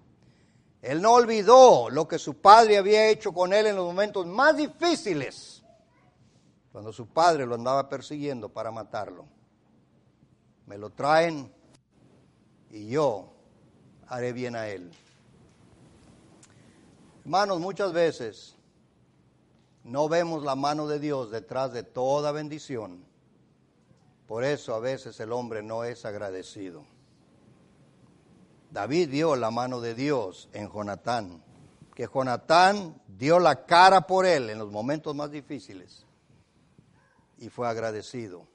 Él 0.83 1.01
no 1.01 1.13
olvidó 1.13 1.89
lo 1.89 2.09
que 2.09 2.19
su 2.19 2.41
padre 2.41 2.77
había 2.77 3.07
hecho 3.07 3.33
con 3.33 3.53
él 3.53 3.67
en 3.67 3.77
los 3.77 3.85
momentos 3.85 4.25
más 4.27 4.57
difíciles, 4.57 5.63
cuando 6.73 6.91
su 6.91 7.07
padre 7.07 7.45
lo 7.45 7.55
andaba 7.55 7.87
persiguiendo 7.87 8.49
para 8.49 8.69
matarlo. 8.69 9.25
Me 10.65 10.77
lo 10.77 10.89
traen 10.89 11.49
y 12.69 12.89
yo 12.89 13.31
haré 14.07 14.33
bien 14.33 14.57
a 14.57 14.67
él. 14.67 14.91
Hermanos, 17.21 17.61
muchas 17.61 17.93
veces 17.93 18.57
no 19.85 20.09
vemos 20.09 20.43
la 20.43 20.55
mano 20.55 20.85
de 20.85 20.99
Dios 20.99 21.31
detrás 21.31 21.71
de 21.71 21.83
toda 21.83 22.33
bendición. 22.33 23.05
Por 24.27 24.43
eso 24.43 24.75
a 24.75 24.79
veces 24.79 25.17
el 25.21 25.31
hombre 25.31 25.63
no 25.63 25.85
es 25.85 26.03
agradecido. 26.03 26.83
David 28.73 29.11
vio 29.11 29.35
la 29.35 29.51
mano 29.51 29.81
de 29.81 29.93
Dios 29.93 30.49
en 30.51 30.67
Jonatán, 30.67 31.43
que 31.93 32.09
Jonatán 32.11 32.99
dio 33.07 33.37
la 33.37 33.67
cara 33.67 34.07
por 34.07 34.25
él 34.25 34.49
en 34.49 34.57
los 34.57 34.71
momentos 34.71 35.13
más 35.13 35.29
difíciles 35.29 36.07
y 37.37 37.49
fue 37.49 37.67
agradecido. 37.67 38.47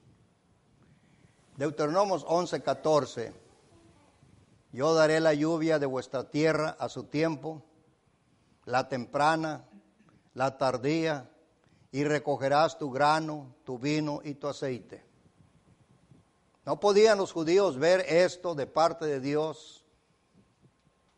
Deuteronomos 1.55 2.25
11:14, 2.25 3.31
yo 4.73 4.93
daré 4.93 5.21
la 5.21 5.33
lluvia 5.33 5.79
de 5.79 5.85
vuestra 5.85 6.29
tierra 6.29 6.75
a 6.77 6.89
su 6.89 7.05
tiempo, 7.05 7.63
la 8.65 8.89
temprana, 8.89 9.63
la 10.33 10.57
tardía, 10.57 11.29
y 11.93 12.03
recogerás 12.03 12.77
tu 12.77 12.91
grano, 12.91 13.55
tu 13.63 13.79
vino 13.79 14.19
y 14.25 14.33
tu 14.33 14.49
aceite. 14.49 15.01
No 16.65 16.77
podían 16.81 17.17
los 17.17 17.31
judíos 17.31 17.77
ver 17.77 18.01
esto 18.01 18.53
de 18.53 18.67
parte 18.67 19.05
de 19.05 19.21
Dios 19.21 19.78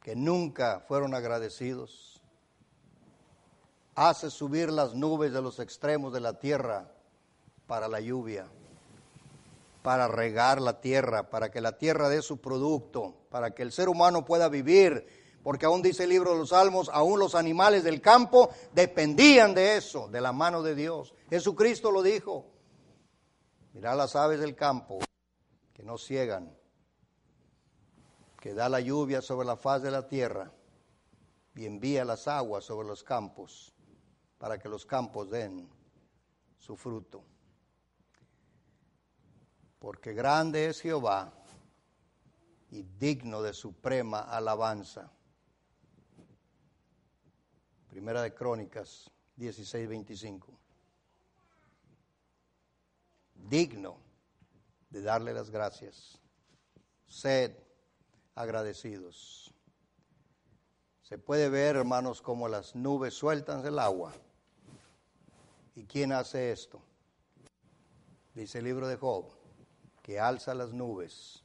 que 0.01 0.15
nunca 0.15 0.79
fueron 0.87 1.13
agradecidos. 1.13 2.21
Hace 3.95 4.29
subir 4.29 4.71
las 4.71 4.95
nubes 4.95 5.31
de 5.33 5.41
los 5.41 5.59
extremos 5.59 6.13
de 6.13 6.21
la 6.21 6.39
tierra 6.39 6.91
para 7.67 7.87
la 7.87 7.99
lluvia, 7.99 8.47
para 9.81 10.07
regar 10.07 10.61
la 10.61 10.81
tierra, 10.81 11.29
para 11.29 11.51
que 11.51 11.61
la 11.61 11.77
tierra 11.77 12.09
dé 12.09 12.21
su 12.21 12.39
producto, 12.39 13.15
para 13.29 13.51
que 13.51 13.63
el 13.63 13.71
ser 13.71 13.89
humano 13.89 14.25
pueda 14.25 14.49
vivir, 14.49 15.05
porque 15.43 15.65
aún 15.65 15.81
dice 15.81 16.03
el 16.03 16.09
libro 16.09 16.31
de 16.31 16.39
los 16.39 16.49
Salmos, 16.49 16.89
aún 16.93 17.19
los 17.19 17.35
animales 17.35 17.83
del 17.83 18.01
campo 18.01 18.49
dependían 18.73 19.53
de 19.53 19.77
eso, 19.77 20.07
de 20.07 20.21
la 20.21 20.31
mano 20.31 20.61
de 20.63 20.75
Dios. 20.75 21.13
Jesucristo 21.29 21.91
lo 21.91 22.01
dijo. 22.01 22.45
Mirá 23.73 23.95
las 23.95 24.15
aves 24.15 24.39
del 24.39 24.55
campo 24.55 24.99
que 25.73 25.83
no 25.83 25.97
ciegan, 25.97 26.55
que 28.41 28.55
da 28.55 28.67
la 28.67 28.81
lluvia 28.81 29.21
sobre 29.21 29.45
la 29.45 29.55
faz 29.55 29.83
de 29.83 29.91
la 29.91 30.07
tierra 30.07 30.51
y 31.55 31.65
envía 31.67 32.03
las 32.03 32.27
aguas 32.27 32.65
sobre 32.65 32.87
los 32.87 33.03
campos 33.03 33.71
para 34.39 34.57
que 34.57 34.67
los 34.67 34.85
campos 34.85 35.29
den 35.29 35.69
su 36.57 36.75
fruto. 36.75 37.23
porque 39.77 40.13
grande 40.13 40.67
es 40.67 40.79
Jehová 40.79 41.33
y 42.69 42.83
digno 42.83 43.41
de 43.41 43.51
suprema 43.51 44.19
alabanza. 44.19 45.11
Primera 47.89 48.21
de 48.21 48.31
Crónicas 48.31 49.09
16, 49.37 49.89
25. 49.89 50.53
Digno 53.33 53.97
de 54.91 55.01
darle 55.01 55.33
las 55.33 55.49
gracias. 55.49 56.19
Sed 57.07 57.70
agradecidos. 58.35 59.53
Se 61.01 61.17
puede 61.17 61.49
ver, 61.49 61.75
hermanos, 61.75 62.21
como 62.21 62.47
las 62.47 62.75
nubes 62.75 63.13
sueltan 63.13 63.65
el 63.65 63.79
agua. 63.79 64.13
¿Y 65.75 65.85
quién 65.85 66.11
hace 66.11 66.51
esto? 66.51 66.81
Dice 68.33 68.59
el 68.59 68.65
libro 68.65 68.87
de 68.87 68.95
Job, 68.95 69.25
que 70.01 70.19
alza 70.19 70.53
las 70.53 70.73
nubes 70.73 71.43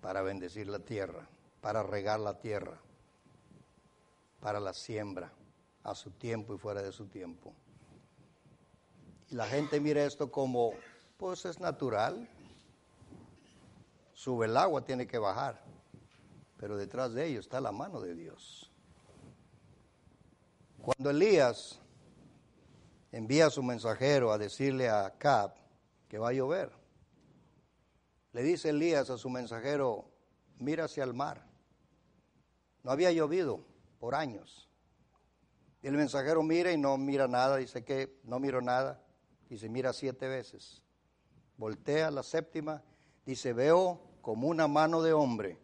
para 0.00 0.20
bendecir 0.20 0.68
la 0.68 0.78
tierra, 0.78 1.26
para 1.60 1.82
regar 1.82 2.20
la 2.20 2.38
tierra, 2.38 2.78
para 4.40 4.60
la 4.60 4.74
siembra, 4.74 5.32
a 5.82 5.94
su 5.94 6.10
tiempo 6.10 6.54
y 6.54 6.58
fuera 6.58 6.82
de 6.82 6.92
su 6.92 7.06
tiempo. 7.06 7.54
Y 9.30 9.34
la 9.34 9.46
gente 9.46 9.80
mira 9.80 10.04
esto 10.04 10.30
como, 10.30 10.72
pues 11.16 11.46
es 11.46 11.60
natural, 11.60 12.28
sube 14.14 14.46
el 14.46 14.56
agua, 14.56 14.84
tiene 14.84 15.06
que 15.06 15.18
bajar, 15.18 15.62
pero 16.56 16.76
detrás 16.76 17.12
de 17.12 17.26
ello 17.26 17.40
está 17.40 17.60
la 17.60 17.72
mano 17.72 18.00
de 18.00 18.14
Dios. 18.14 18.70
Cuando 20.80 21.10
Elías 21.10 21.80
envía 23.12 23.46
a 23.46 23.50
su 23.50 23.62
mensajero 23.62 24.32
a 24.32 24.38
decirle 24.38 24.88
a 24.88 25.14
Cap 25.18 25.56
que 26.08 26.18
va 26.18 26.30
a 26.30 26.32
llover, 26.32 26.70
le 28.32 28.42
dice 28.42 28.70
Elías 28.70 29.10
a 29.10 29.18
su 29.18 29.30
mensajero, 29.30 30.10
mira 30.58 30.84
hacia 30.84 31.04
el 31.04 31.14
mar. 31.14 31.46
No 32.82 32.90
había 32.90 33.12
llovido 33.12 33.64
por 33.98 34.14
años. 34.14 34.68
Y 35.82 35.86
el 35.86 35.96
mensajero 35.96 36.42
mira 36.42 36.72
y 36.72 36.78
no 36.78 36.96
mira 36.98 37.28
nada, 37.28 37.56
dice 37.56 37.84
que 37.84 38.18
no 38.24 38.40
miro 38.40 38.60
nada. 38.60 39.02
Dice, 39.48 39.68
mira 39.68 39.92
siete 39.92 40.26
veces. 40.26 40.82
Voltea 41.56 42.10
la 42.10 42.22
séptima, 42.22 42.82
dice, 43.26 43.52
veo 43.52 44.00
como 44.20 44.48
una 44.48 44.68
mano 44.68 45.02
de 45.02 45.12
hombre 45.12 45.58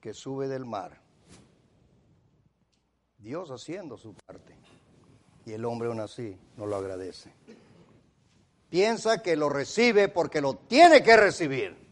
que 0.00 0.14
sube 0.14 0.48
del 0.48 0.64
mar. 0.64 1.00
Dios 3.18 3.50
haciendo 3.50 3.96
su 3.96 4.14
parte. 4.14 4.56
Y 5.44 5.52
el 5.52 5.64
hombre 5.64 5.88
aún 5.88 6.00
así 6.00 6.36
no 6.56 6.66
lo 6.66 6.76
agradece. 6.76 7.32
Piensa 8.68 9.22
que 9.22 9.34
lo 9.34 9.48
recibe 9.48 10.08
porque 10.08 10.40
lo 10.40 10.54
tiene 10.54 11.02
que 11.02 11.16
recibir 11.16 11.88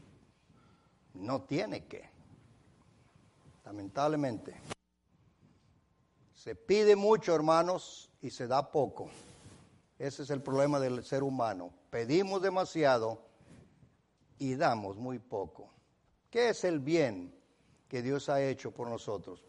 no 1.20 1.42
tiene 1.42 1.84
que. 1.86 2.08
Lamentablemente. 3.64 4.56
Se 6.34 6.54
pide 6.54 6.94
mucho, 6.94 7.34
hermanos, 7.34 8.10
y 8.22 8.30
se 8.30 8.46
da 8.46 8.70
poco. 8.70 9.08
Ese 9.98 10.22
es 10.22 10.30
el 10.30 10.42
problema 10.42 10.78
del 10.78 11.04
ser 11.04 11.22
humano. 11.22 11.72
Pedimos 11.90 12.42
demasiado 12.42 13.25
y 14.38 14.54
damos 14.54 14.96
muy 14.96 15.18
poco. 15.18 15.70
¿Qué 16.30 16.50
es 16.50 16.64
el 16.64 16.80
bien 16.80 17.34
que 17.88 18.02
Dios 18.02 18.28
ha 18.28 18.42
hecho 18.42 18.70
por 18.70 18.88
nosotros? 18.88 19.44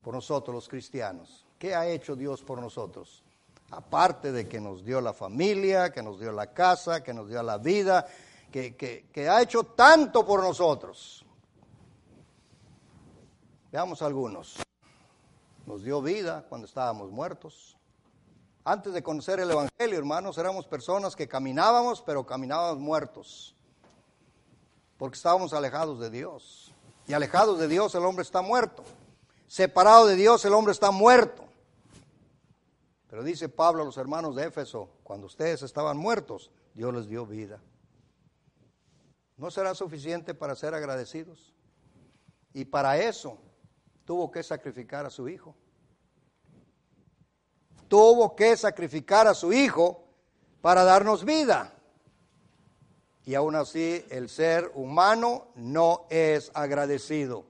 Por 0.00 0.14
nosotros 0.14 0.54
los 0.54 0.68
cristianos. 0.68 1.46
¿Qué 1.58 1.74
ha 1.74 1.86
hecho 1.86 2.16
Dios 2.16 2.42
por 2.42 2.60
nosotros? 2.60 3.22
Aparte 3.70 4.32
de 4.32 4.48
que 4.48 4.60
nos 4.60 4.84
dio 4.84 5.00
la 5.00 5.12
familia, 5.12 5.92
que 5.92 6.02
nos 6.02 6.18
dio 6.18 6.32
la 6.32 6.52
casa, 6.52 7.02
que 7.02 7.14
nos 7.14 7.28
dio 7.28 7.42
la 7.42 7.58
vida, 7.58 8.06
que, 8.50 9.28
ha 9.30 9.40
hecho 9.40 9.64
tanto 9.64 10.26
por 10.26 10.42
nosotros. 10.42 11.24
Veamos 13.70 14.02
algunos. 14.02 14.56
Nos 15.64 15.82
dio 15.82 16.02
vida 16.02 16.44
cuando 16.48 16.66
estábamos 16.66 17.10
muertos. 17.10 17.76
Antes 18.64 18.92
de 18.92 19.02
conocer 19.02 19.40
el 19.40 19.50
Evangelio, 19.50 19.98
hermanos, 19.98 20.38
éramos 20.38 20.66
personas 20.66 21.16
que 21.16 21.26
caminábamos, 21.26 22.00
pero 22.00 22.24
caminábamos 22.24 22.78
muertos. 22.78 23.56
Porque 24.98 25.16
estábamos 25.16 25.52
alejados 25.52 25.98
de 25.98 26.10
Dios. 26.10 26.72
Y 27.08 27.12
alejados 27.12 27.58
de 27.58 27.66
Dios 27.66 27.94
el 27.96 28.04
hombre 28.04 28.22
está 28.22 28.40
muerto. 28.40 28.84
Separado 29.48 30.06
de 30.06 30.14
Dios 30.14 30.44
el 30.44 30.54
hombre 30.54 30.72
está 30.72 30.92
muerto. 30.92 31.44
Pero 33.10 33.24
dice 33.24 33.48
Pablo 33.48 33.82
a 33.82 33.84
los 33.84 33.96
hermanos 33.96 34.36
de 34.36 34.46
Éfeso, 34.46 34.88
cuando 35.02 35.26
ustedes 35.26 35.62
estaban 35.62 35.96
muertos, 35.96 36.52
Dios 36.72 36.94
les 36.94 37.08
dio 37.08 37.26
vida. 37.26 37.60
¿No 39.36 39.50
será 39.50 39.74
suficiente 39.74 40.34
para 40.34 40.54
ser 40.54 40.72
agradecidos? 40.72 41.52
Y 42.54 42.64
para 42.64 42.96
eso 42.98 43.38
tuvo 44.04 44.30
que 44.30 44.42
sacrificar 44.44 45.04
a 45.04 45.10
su 45.10 45.28
hijo. 45.28 45.56
Tuvo 47.92 48.34
que 48.34 48.56
sacrificar 48.56 49.26
a 49.26 49.34
su 49.34 49.52
hijo 49.52 50.02
para 50.62 50.82
darnos 50.82 51.26
vida. 51.26 51.74
Y 53.26 53.34
aún 53.34 53.54
así 53.54 54.02
el 54.08 54.30
ser 54.30 54.72
humano 54.74 55.48
no 55.56 56.06
es 56.08 56.50
agradecido. 56.54 57.44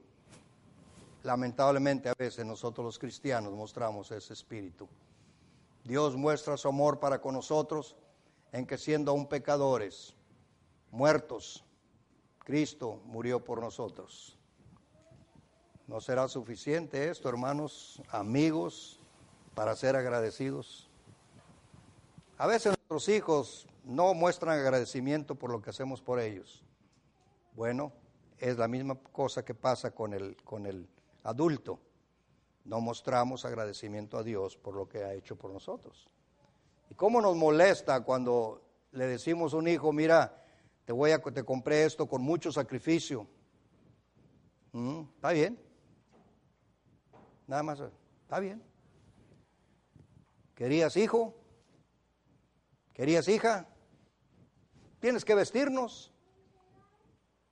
Lamentablemente 1.23 2.09
a 2.09 2.13
veces 2.13 2.45
nosotros 2.45 2.83
los 2.83 2.99
cristianos 2.99 3.53
mostramos 3.53 4.11
ese 4.11 4.33
espíritu. 4.33 4.89
Dios 5.85 6.17
muestra 6.17 6.57
su 6.57 6.67
amor 6.67 6.99
para 6.99 7.21
con 7.21 7.35
nosotros 7.35 7.95
en 8.51 8.65
que 8.65 8.77
siendo 8.77 9.11
aún 9.11 9.27
pecadores, 9.27 10.13
muertos 10.91 11.63
Cristo 12.39 12.99
murió 13.05 13.41
por 13.41 13.61
nosotros. 13.61 14.37
¿No 15.87 16.01
será 16.01 16.27
suficiente 16.27 17.09
esto, 17.09 17.29
hermanos, 17.29 18.01
amigos, 18.11 18.99
para 19.55 19.75
ser 19.75 19.95
agradecidos? 19.95 20.89
A 22.37 22.47
veces 22.47 22.73
nuestros 22.77 23.09
hijos 23.09 23.67
no 23.83 24.13
muestran 24.13 24.59
agradecimiento 24.59 25.35
por 25.35 25.51
lo 25.51 25.61
que 25.61 25.69
hacemos 25.69 26.01
por 26.01 26.19
ellos. 26.19 26.63
Bueno, 27.55 27.91
es 28.39 28.57
la 28.57 28.67
misma 28.67 28.95
cosa 28.95 29.45
que 29.45 29.53
pasa 29.53 29.91
con 29.91 30.13
el, 30.13 30.35
con 30.43 30.65
el 30.65 30.87
adulto. 31.23 31.79
No 32.65 32.81
mostramos 32.81 33.45
agradecimiento 33.45 34.17
a 34.17 34.23
Dios 34.23 34.57
por 34.57 34.75
lo 34.75 34.87
que 34.87 35.03
ha 35.03 35.13
hecho 35.13 35.35
por 35.35 35.51
nosotros. 35.51 36.09
¿Y 36.89 36.95
cómo 36.95 37.21
nos 37.21 37.35
molesta 37.35 38.01
cuando 38.01 38.61
le 38.93 39.07
decimos 39.07 39.53
a 39.53 39.57
un 39.57 39.67
hijo, 39.67 39.91
mira, 39.91 40.43
te 40.85 40.93
voy 40.93 41.11
a, 41.11 41.19
te 41.19 41.43
compré 41.43 41.85
esto 41.85 42.07
con 42.07 42.21
mucho 42.21 42.51
sacrificio. 42.51 43.27
Mm, 44.71 45.01
está 45.15 45.31
bien. 45.31 45.59
Nada 47.47 47.63
más, 47.63 47.79
está 48.23 48.39
bien. 48.39 48.61
¿Querías 50.55 50.95
hijo? 50.97 51.33
¿Querías 52.93 53.27
hija? 53.27 53.67
Tienes 54.99 55.25
que 55.25 55.35
vestirnos. 55.35 56.11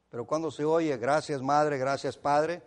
Pero 0.10 0.26
cuando 0.26 0.52
se 0.52 0.66
oye, 0.66 0.96
gracias 0.98 1.42
madre, 1.42 1.78
gracias 1.78 2.18
padre, 2.18 2.62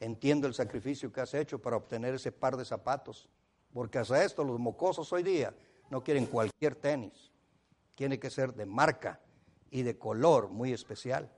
entiendo 0.00 0.46
el 0.46 0.54
sacrificio 0.54 1.12
que 1.12 1.20
has 1.20 1.32
hecho 1.32 1.60
para 1.60 1.76
obtener 1.76 2.14
ese 2.14 2.32
par 2.32 2.56
de 2.56 2.64
zapatos. 2.64 3.28
Porque 3.72 3.98
hasta 3.98 4.22
esto 4.24 4.44
los 4.44 4.58
mocosos 4.58 5.12
hoy 5.12 5.22
día 5.22 5.54
no 5.90 6.02
quieren 6.02 6.26
cualquier 6.26 6.74
tenis. 6.74 7.32
Tiene 7.94 8.18
que 8.18 8.30
ser 8.30 8.54
de 8.54 8.66
marca 8.66 9.20
y 9.70 9.82
de 9.82 9.96
color 9.96 10.48
muy 10.48 10.72
especial. 10.72 11.30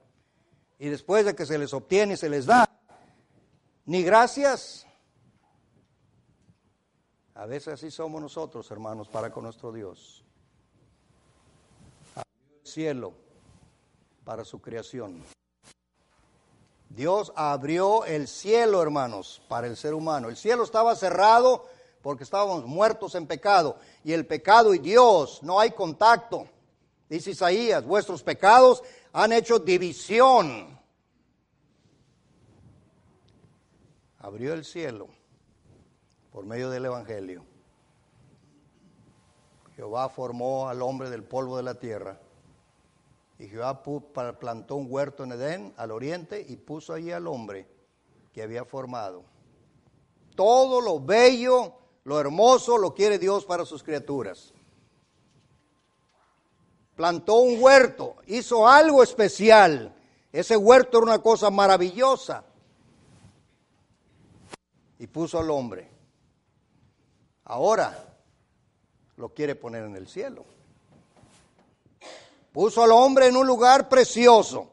Y 0.79 0.89
después 0.89 1.25
de 1.25 1.35
que 1.35 1.47
se 1.47 1.59
les 1.59 1.75
obtiene 1.75 2.15
y 2.15 2.17
se 2.17 2.29
les 2.29 2.47
da, 2.47 2.69
ni 3.85 4.03
gracias. 4.03 4.87
A 7.41 7.47
veces 7.47 7.73
así 7.73 7.91
somos 7.91 8.21
nosotros, 8.21 8.71
hermanos, 8.71 9.09
para 9.09 9.33
con 9.33 9.45
nuestro 9.45 9.73
Dios. 9.73 10.23
Abrió 12.15 12.61
el 12.61 12.67
cielo 12.67 13.13
para 14.25 14.45
su 14.45 14.61
creación. 14.61 15.25
Dios 16.91 17.33
abrió 17.35 18.05
el 18.05 18.29
cielo, 18.29 18.83
hermanos, 18.83 19.41
para 19.49 19.69
el 19.69 19.79
ser 19.79 19.95
humano. 19.95 20.29
El 20.29 20.37
cielo 20.37 20.65
estaba 20.65 20.95
cerrado 20.95 21.67
porque 22.03 22.25
estábamos 22.25 22.67
muertos 22.67 23.15
en 23.15 23.27
pecado. 23.27 23.79
Y 24.05 24.13
el 24.13 24.27
pecado 24.27 24.75
y 24.75 24.79
Dios 24.79 25.43
no 25.43 25.59
hay 25.59 25.71
contacto. 25.71 26.47
Dice 27.09 27.31
Isaías, 27.31 27.87
vuestros 27.87 28.23
pecados 28.23 28.83
han 29.15 29.33
hecho 29.33 29.59
división. 29.59 30.79
Abrió 34.19 34.53
el 34.53 34.63
cielo 34.63 35.20
por 36.33 36.45
medio 36.45 36.71
del 36.71 36.87
Evangelio. 36.87 37.45
Jehová 39.77 40.09
formó 40.09 40.69
al 40.69 40.83
hombre 40.83 41.11
del 41.11 41.25
polvo 41.25 41.57
de 41.57 41.63
la 41.63 41.75
tierra. 41.75 42.21
Y 43.39 43.49
Jehová 43.49 43.83
plantó 44.39 44.77
un 44.77 44.87
huerto 44.91 45.25
en 45.25 45.33
Edén, 45.33 45.75
al 45.77 45.91
oriente, 45.91 46.45
y 46.47 46.57
puso 46.57 46.93
allí 46.93 47.11
al 47.11 47.27
hombre 47.27 47.67
que 48.33 48.43
había 48.43 48.65
formado. 48.65 49.25
Todo 50.37 50.81
lo 50.81 51.01
bello, 51.01 51.73
lo 52.05 52.21
hermoso, 52.21 52.77
lo 52.77 52.95
quiere 52.95 53.19
Dios 53.19 53.47
para 53.47 53.65
sus 53.65 53.83
criaturas 53.83 54.53
plantó 57.01 57.37
un 57.37 57.63
huerto, 57.63 58.17
hizo 58.27 58.69
algo 58.69 59.03
especial. 59.03 59.91
Ese 60.31 60.55
huerto 60.55 60.99
era 60.99 61.07
una 61.07 61.23
cosa 61.23 61.49
maravillosa. 61.49 62.45
Y 64.99 65.07
puso 65.07 65.39
al 65.39 65.51
hombre. 65.51 65.89
Ahora 67.51 67.93
lo 69.17 69.31
quiere 69.31 69.57
poner 69.57 69.83
en 69.83 69.97
el 69.97 70.07
cielo. 70.07 70.45
Puso 72.53 72.85
al 72.85 72.93
hombre 72.93 73.27
en 73.27 73.37
un 73.37 73.45
lugar 73.45 73.89
precioso 73.89 74.71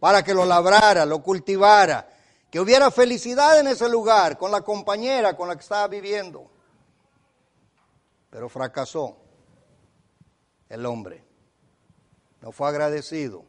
para 0.00 0.24
que 0.24 0.34
lo 0.34 0.44
labrara, 0.44 1.06
lo 1.06 1.22
cultivara, 1.22 2.08
que 2.50 2.58
hubiera 2.58 2.90
felicidad 2.90 3.60
en 3.60 3.68
ese 3.68 3.88
lugar 3.88 4.36
con 4.36 4.50
la 4.50 4.62
compañera 4.62 5.36
con 5.36 5.46
la 5.46 5.54
que 5.54 5.62
estaba 5.62 5.86
viviendo. 5.86 6.50
Pero 8.28 8.48
fracasó 8.48 9.16
el 10.68 10.84
hombre. 10.84 11.24
No 12.40 12.50
fue 12.50 12.66
agradecido. 12.66 13.44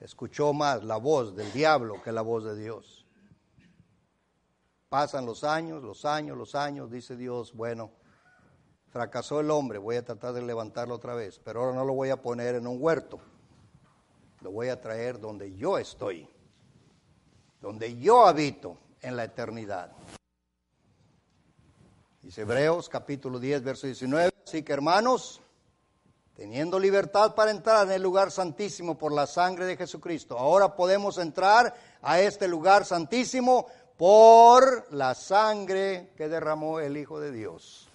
Escuchó 0.00 0.52
más 0.52 0.84
la 0.84 0.98
voz 0.98 1.34
del 1.34 1.50
diablo 1.54 2.02
que 2.02 2.12
la 2.12 2.20
voz 2.20 2.44
de 2.44 2.54
Dios. 2.54 3.03
Pasan 4.94 5.26
los 5.26 5.42
años, 5.42 5.82
los 5.82 6.04
años, 6.04 6.38
los 6.38 6.54
años, 6.54 6.88
dice 6.88 7.16
Dios, 7.16 7.52
bueno, 7.52 7.90
fracasó 8.90 9.40
el 9.40 9.50
hombre, 9.50 9.76
voy 9.76 9.96
a 9.96 10.04
tratar 10.04 10.32
de 10.34 10.40
levantarlo 10.40 10.94
otra 10.94 11.16
vez, 11.16 11.40
pero 11.42 11.62
ahora 11.62 11.74
no 11.74 11.84
lo 11.84 11.94
voy 11.94 12.10
a 12.10 12.22
poner 12.22 12.54
en 12.54 12.68
un 12.68 12.80
huerto, 12.80 13.18
lo 14.40 14.52
voy 14.52 14.68
a 14.68 14.80
traer 14.80 15.18
donde 15.18 15.52
yo 15.56 15.78
estoy, 15.78 16.28
donde 17.60 17.98
yo 17.98 18.24
habito 18.24 18.78
en 19.02 19.16
la 19.16 19.24
eternidad. 19.24 19.90
Dice 22.22 22.42
Hebreos 22.42 22.88
capítulo 22.88 23.40
10, 23.40 23.64
verso 23.64 23.88
19, 23.88 24.32
así 24.46 24.62
que 24.62 24.74
hermanos, 24.74 25.40
teniendo 26.36 26.78
libertad 26.78 27.34
para 27.34 27.50
entrar 27.50 27.84
en 27.88 27.94
el 27.94 28.02
lugar 28.02 28.30
santísimo 28.30 28.96
por 28.96 29.12
la 29.12 29.26
sangre 29.26 29.66
de 29.66 29.76
Jesucristo, 29.76 30.38
ahora 30.38 30.76
podemos 30.76 31.18
entrar 31.18 31.74
a 32.00 32.20
este 32.20 32.46
lugar 32.46 32.84
santísimo 32.84 33.66
por 33.96 34.92
la 34.92 35.14
sangre 35.14 36.10
que 36.16 36.28
derramó 36.28 36.80
el 36.80 36.96
Hijo 36.96 37.20
de 37.20 37.30
Dios. 37.30 37.88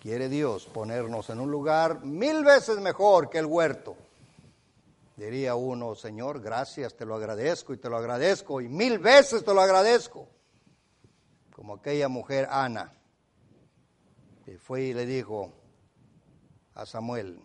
Quiere 0.00 0.28
Dios 0.28 0.66
ponernos 0.66 1.28
en 1.30 1.40
un 1.40 1.50
lugar 1.50 2.04
mil 2.04 2.44
veces 2.44 2.78
mejor 2.78 3.28
que 3.28 3.38
el 3.38 3.46
huerto. 3.46 3.96
Diría 5.16 5.56
uno, 5.56 5.96
Señor, 5.96 6.40
gracias, 6.40 6.94
te 6.94 7.04
lo 7.04 7.16
agradezco 7.16 7.74
y 7.74 7.78
te 7.78 7.90
lo 7.90 7.96
agradezco 7.96 8.60
y 8.60 8.68
mil 8.68 9.00
veces 9.00 9.44
te 9.44 9.52
lo 9.52 9.60
agradezco. 9.60 10.28
Como 11.52 11.74
aquella 11.74 12.08
mujer 12.08 12.46
Ana, 12.48 12.92
que 14.44 14.58
fue 14.58 14.82
y 14.82 14.94
le 14.94 15.04
dijo 15.04 15.52
a 16.76 16.86
Samuel, 16.86 17.40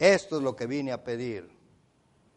esto 0.00 0.38
es 0.38 0.42
lo 0.42 0.56
que 0.56 0.66
vine 0.66 0.90
a 0.90 1.04
pedir 1.04 1.59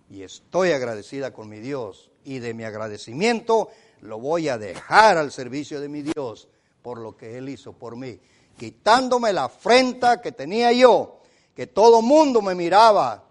y 0.10 0.24
estoy 0.24 0.72
agradecida 0.72 1.32
con 1.32 1.50
mi 1.50 1.60
Dios 1.60 2.12
y 2.24 2.40
de 2.40 2.54
mi 2.54 2.64
agradecimiento 2.64 3.70
lo 4.02 4.20
voy 4.20 4.50
a 4.50 4.58
dejar 4.58 5.18
al 5.18 5.32
servicio 5.32 5.80
de 5.82 5.90
mi 5.90 6.02
Dios 6.02 6.48
por 6.82 7.00
lo 7.00 7.16
que 7.16 7.38
Él 7.38 7.50
hizo 7.50 7.74
por 7.74 7.96
mí 7.96 8.20
quitándome 8.58 9.34
la 9.34 9.46
afrenta 9.46 10.22
que 10.22 10.32
tenía 10.32 10.72
yo, 10.72 11.20
que 11.56 11.68
todo 11.68 12.02
mundo 12.02 12.42
me 12.42 12.56
miraba 12.56 13.28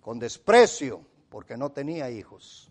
con 0.00 0.18
desprecio 0.18 1.02
porque 1.28 1.56
no 1.56 1.70
tenía 1.70 2.10
hijos. 2.10 2.70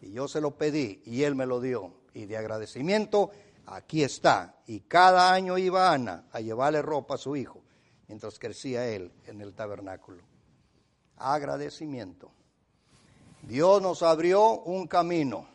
Y 0.00 0.12
yo 0.12 0.28
se 0.28 0.40
lo 0.40 0.56
pedí 0.56 1.02
y 1.04 1.22
él 1.22 1.34
me 1.34 1.46
lo 1.46 1.60
dio. 1.60 1.92
Y 2.14 2.26
de 2.26 2.36
agradecimiento, 2.36 3.30
aquí 3.66 4.02
está. 4.02 4.56
Y 4.66 4.80
cada 4.80 5.32
año 5.32 5.58
iba 5.58 5.92
Ana 5.92 6.24
a 6.32 6.40
llevarle 6.40 6.82
ropa 6.82 7.16
a 7.16 7.18
su 7.18 7.36
hijo, 7.36 7.62
mientras 8.08 8.38
crecía 8.38 8.86
él 8.88 9.12
en 9.26 9.40
el 9.40 9.54
tabernáculo. 9.54 10.22
Agradecimiento. 11.16 12.30
Dios 13.46 13.80
nos 13.80 14.02
abrió 14.02 14.60
un 14.62 14.88
camino, 14.88 15.46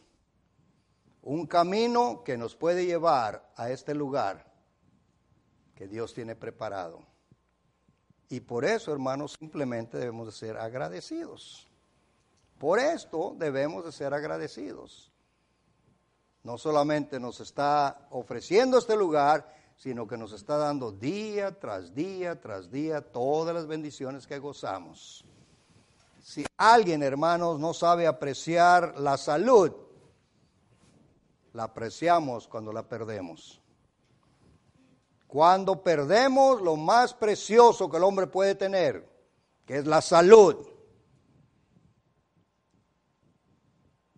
un 1.23 1.45
camino 1.45 2.23
que 2.23 2.37
nos 2.37 2.55
puede 2.55 2.85
llevar 2.85 3.51
a 3.57 3.69
este 3.69 3.93
lugar 3.93 4.49
que 5.75 5.87
Dios 5.87 6.13
tiene 6.13 6.37
preparado. 6.37 7.01
Y 8.29 8.39
por 8.39 8.63
eso, 8.63 8.93
hermanos, 8.93 9.35
simplemente 9.37 9.97
debemos 9.97 10.27
de 10.27 10.31
ser 10.31 10.57
agradecidos. 10.57 11.67
Por 12.57 12.79
esto 12.79 13.35
debemos 13.37 13.83
de 13.83 13.91
ser 13.91 14.13
agradecidos. 14.13 15.11
No 16.43 16.57
solamente 16.57 17.19
nos 17.19 17.41
está 17.41 18.07
ofreciendo 18.11 18.77
este 18.77 18.95
lugar, 18.95 19.53
sino 19.75 20.07
que 20.07 20.15
nos 20.15 20.31
está 20.31 20.55
dando 20.55 20.93
día 20.93 21.59
tras 21.59 21.93
día 21.93 22.39
tras 22.39 22.71
día 22.71 23.01
todas 23.01 23.53
las 23.53 23.67
bendiciones 23.67 24.25
que 24.25 24.39
gozamos. 24.39 25.25
Si 26.21 26.45
alguien, 26.57 27.01
hermanos, 27.01 27.59
no 27.59 27.73
sabe 27.73 28.05
apreciar 28.05 28.99
la 28.99 29.17
salud, 29.17 29.71
la 31.53 31.63
apreciamos 31.63 32.47
cuando 32.47 32.71
la 32.71 32.87
perdemos. 32.87 33.59
Cuando 35.27 35.81
perdemos 35.81 36.61
lo 36.61 36.75
más 36.75 37.13
precioso 37.13 37.89
que 37.89 37.97
el 37.97 38.03
hombre 38.03 38.27
puede 38.27 38.53
tener, 38.53 39.09
que 39.65 39.77
es 39.77 39.87
la 39.87 40.01
salud, 40.01 40.67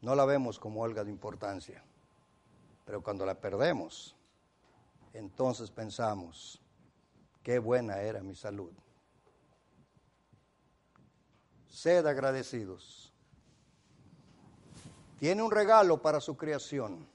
no 0.01 0.15
la 0.15 0.25
vemos 0.25 0.59
como 0.59 0.83
algo 0.83 1.03
de 1.03 1.11
importancia. 1.11 1.83
Pero 2.85 3.01
cuando 3.01 3.25
la 3.25 3.35
perdemos, 3.35 4.15
entonces 5.13 5.71
pensamos, 5.71 6.59
qué 7.41 7.59
buena 7.59 8.01
era 8.01 8.21
mi 8.21 8.35
salud. 8.35 8.73
Sed 11.73 12.05
agradecidos. 12.05 13.11
Tiene 15.19 15.41
un 15.41 15.51
regalo 15.51 16.01
para 16.01 16.21
su 16.21 16.37
creación 16.37 17.07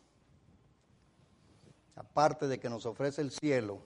aparte 1.94 2.48
de 2.48 2.58
que 2.58 2.68
nos 2.68 2.84
ofrece 2.84 3.22
el 3.22 3.30
cielo, 3.30 3.80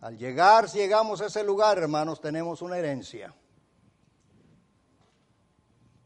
al 0.00 0.16
llegar, 0.16 0.68
si 0.68 0.78
llegamos 0.78 1.20
a 1.20 1.26
ese 1.26 1.44
lugar, 1.44 1.78
hermanos, 1.78 2.20
tenemos 2.20 2.62
una 2.62 2.78
herencia. 2.78 3.34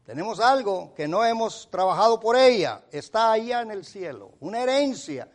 Tenemos 0.05 0.39
algo 0.39 0.93
que 0.93 1.07
no 1.07 1.25
hemos 1.25 1.69
trabajado 1.71 2.19
por 2.19 2.35
ella, 2.35 2.83
está 2.91 3.31
allá 3.31 3.61
en 3.61 3.71
el 3.71 3.85
cielo, 3.85 4.33
una 4.39 4.61
herencia 4.61 5.31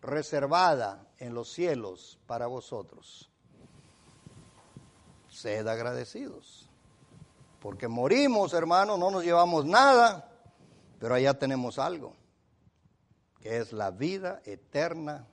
reservada 0.00 1.06
en 1.18 1.34
los 1.34 1.52
cielos 1.52 2.18
para 2.26 2.46
vosotros. 2.46 3.30
Sed 5.28 5.66
agradecidos, 5.66 6.63
porque 7.64 7.88
morimos, 7.88 8.52
hermanos, 8.52 8.98
no 8.98 9.10
nos 9.10 9.24
llevamos 9.24 9.64
nada, 9.64 10.30
pero 10.98 11.14
allá 11.14 11.32
tenemos 11.32 11.78
algo 11.78 12.14
que 13.40 13.56
es 13.56 13.72
la 13.72 13.90
vida 13.90 14.42
eterna 14.44 15.26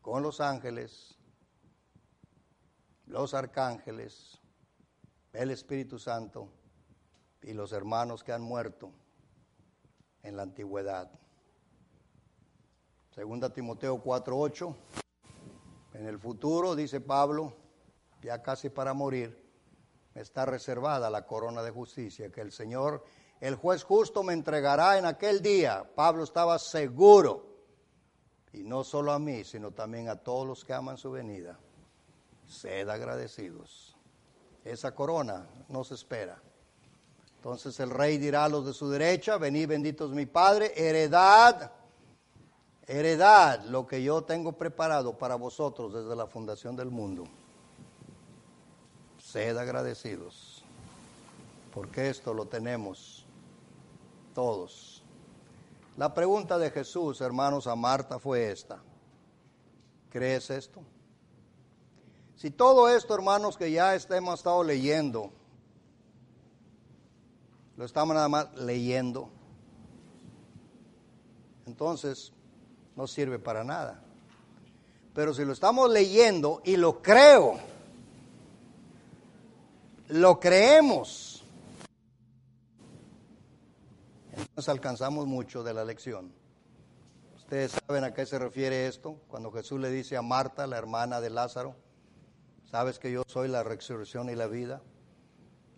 con 0.00 0.22
los 0.22 0.40
ángeles, 0.40 1.18
los 3.04 3.34
arcángeles, 3.34 4.40
el 5.34 5.50
Espíritu 5.50 5.98
Santo 5.98 6.48
y 7.42 7.52
los 7.52 7.72
hermanos 7.72 8.24
que 8.24 8.32
han 8.32 8.40
muerto 8.40 8.90
en 10.22 10.38
la 10.38 10.44
antigüedad. 10.44 11.10
Segunda 13.10 13.52
Timoteo 13.52 14.02
4:8. 14.02 14.74
En 15.92 16.06
el 16.06 16.18
futuro, 16.18 16.74
dice 16.74 17.02
Pablo, 17.02 17.52
ya 18.22 18.42
casi 18.42 18.70
para 18.70 18.94
morir, 18.94 19.43
está 20.14 20.44
reservada 20.46 21.10
la 21.10 21.26
corona 21.26 21.62
de 21.62 21.70
justicia 21.70 22.30
que 22.30 22.40
el 22.40 22.52
Señor 22.52 23.04
el 23.40 23.56
juez 23.56 23.84
justo 23.84 24.22
me 24.22 24.32
entregará 24.32 24.96
en 24.96 25.04
aquel 25.04 25.42
día. 25.42 25.84
Pablo 25.94 26.24
estaba 26.24 26.58
seguro, 26.58 27.46
y 28.52 28.62
no 28.62 28.84
solo 28.84 29.12
a 29.12 29.18
mí, 29.18 29.44
sino 29.44 29.72
también 29.72 30.08
a 30.08 30.16
todos 30.16 30.46
los 30.46 30.64
que 30.64 30.72
aman 30.72 30.96
su 30.96 31.10
venida. 31.10 31.58
Sed 32.46 32.88
agradecidos. 32.88 33.96
Esa 34.64 34.94
corona 34.94 35.46
nos 35.68 35.92
espera. 35.92 36.40
Entonces 37.36 37.78
el 37.80 37.90
rey 37.90 38.16
dirá 38.16 38.46
a 38.46 38.48
los 38.48 38.64
de 38.64 38.72
su 38.72 38.88
derecha, 38.88 39.36
venid 39.36 39.68
benditos 39.68 40.12
mi 40.12 40.24
Padre, 40.24 40.72
heredad, 40.74 41.70
heredad 42.86 43.62
lo 43.64 43.86
que 43.86 44.02
yo 44.02 44.22
tengo 44.22 44.52
preparado 44.52 45.18
para 45.18 45.34
vosotros 45.34 45.92
desde 45.92 46.16
la 46.16 46.26
fundación 46.26 46.76
del 46.76 46.90
mundo. 46.90 47.24
Sed 49.34 49.56
agradecidos, 49.56 50.62
porque 51.72 52.08
esto 52.08 52.32
lo 52.32 52.46
tenemos 52.46 53.26
todos. 54.32 55.02
La 55.96 56.14
pregunta 56.14 56.56
de 56.56 56.70
Jesús, 56.70 57.20
hermanos, 57.20 57.66
a 57.66 57.74
Marta 57.74 58.20
fue 58.20 58.52
esta. 58.52 58.80
¿Crees 60.08 60.50
esto? 60.50 60.82
Si 62.36 62.52
todo 62.52 62.88
esto, 62.88 63.12
hermanos, 63.12 63.56
que 63.56 63.72
ya 63.72 63.96
hemos 63.96 64.38
estado 64.38 64.62
leyendo, 64.62 65.32
lo 67.76 67.86
estamos 67.86 68.14
nada 68.14 68.28
más 68.28 68.54
leyendo, 68.54 69.30
entonces 71.66 72.32
no 72.94 73.08
sirve 73.08 73.40
para 73.40 73.64
nada. 73.64 74.00
Pero 75.12 75.34
si 75.34 75.44
lo 75.44 75.52
estamos 75.52 75.90
leyendo 75.90 76.62
y 76.64 76.76
lo 76.76 77.02
creo, 77.02 77.73
lo 80.08 80.38
creemos, 80.38 81.44
entonces 84.36 84.68
alcanzamos 84.68 85.26
mucho 85.26 85.62
de 85.62 85.74
la 85.74 85.84
lección. 85.84 86.32
Ustedes 87.36 87.72
saben 87.86 88.04
a 88.04 88.14
qué 88.14 88.26
se 88.26 88.38
refiere 88.38 88.86
esto 88.86 89.20
cuando 89.28 89.50
Jesús 89.52 89.80
le 89.80 89.90
dice 89.90 90.16
a 90.16 90.22
Marta, 90.22 90.66
la 90.66 90.78
hermana 90.78 91.20
de 91.20 91.30
Lázaro, 91.30 91.76
sabes 92.70 92.98
que 92.98 93.12
yo 93.12 93.22
soy 93.26 93.48
la 93.48 93.62
resurrección 93.62 94.30
y 94.30 94.34
la 94.34 94.46
vida. 94.46 94.82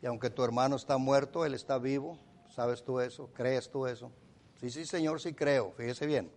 Y 0.02 0.06
aunque 0.06 0.30
tu 0.30 0.44
hermano 0.44 0.76
está 0.76 0.98
muerto, 0.98 1.44
él 1.44 1.54
está 1.54 1.78
vivo. 1.78 2.18
¿Sabes 2.54 2.84
tú 2.84 3.00
eso? 3.00 3.30
¿Crees 3.34 3.70
tú 3.70 3.86
eso? 3.86 4.12
Sí, 4.60 4.70
sí, 4.70 4.86
Señor, 4.86 5.20
sí 5.20 5.34
creo. 5.34 5.72
Fíjese 5.72 6.06
bien. 6.06 6.30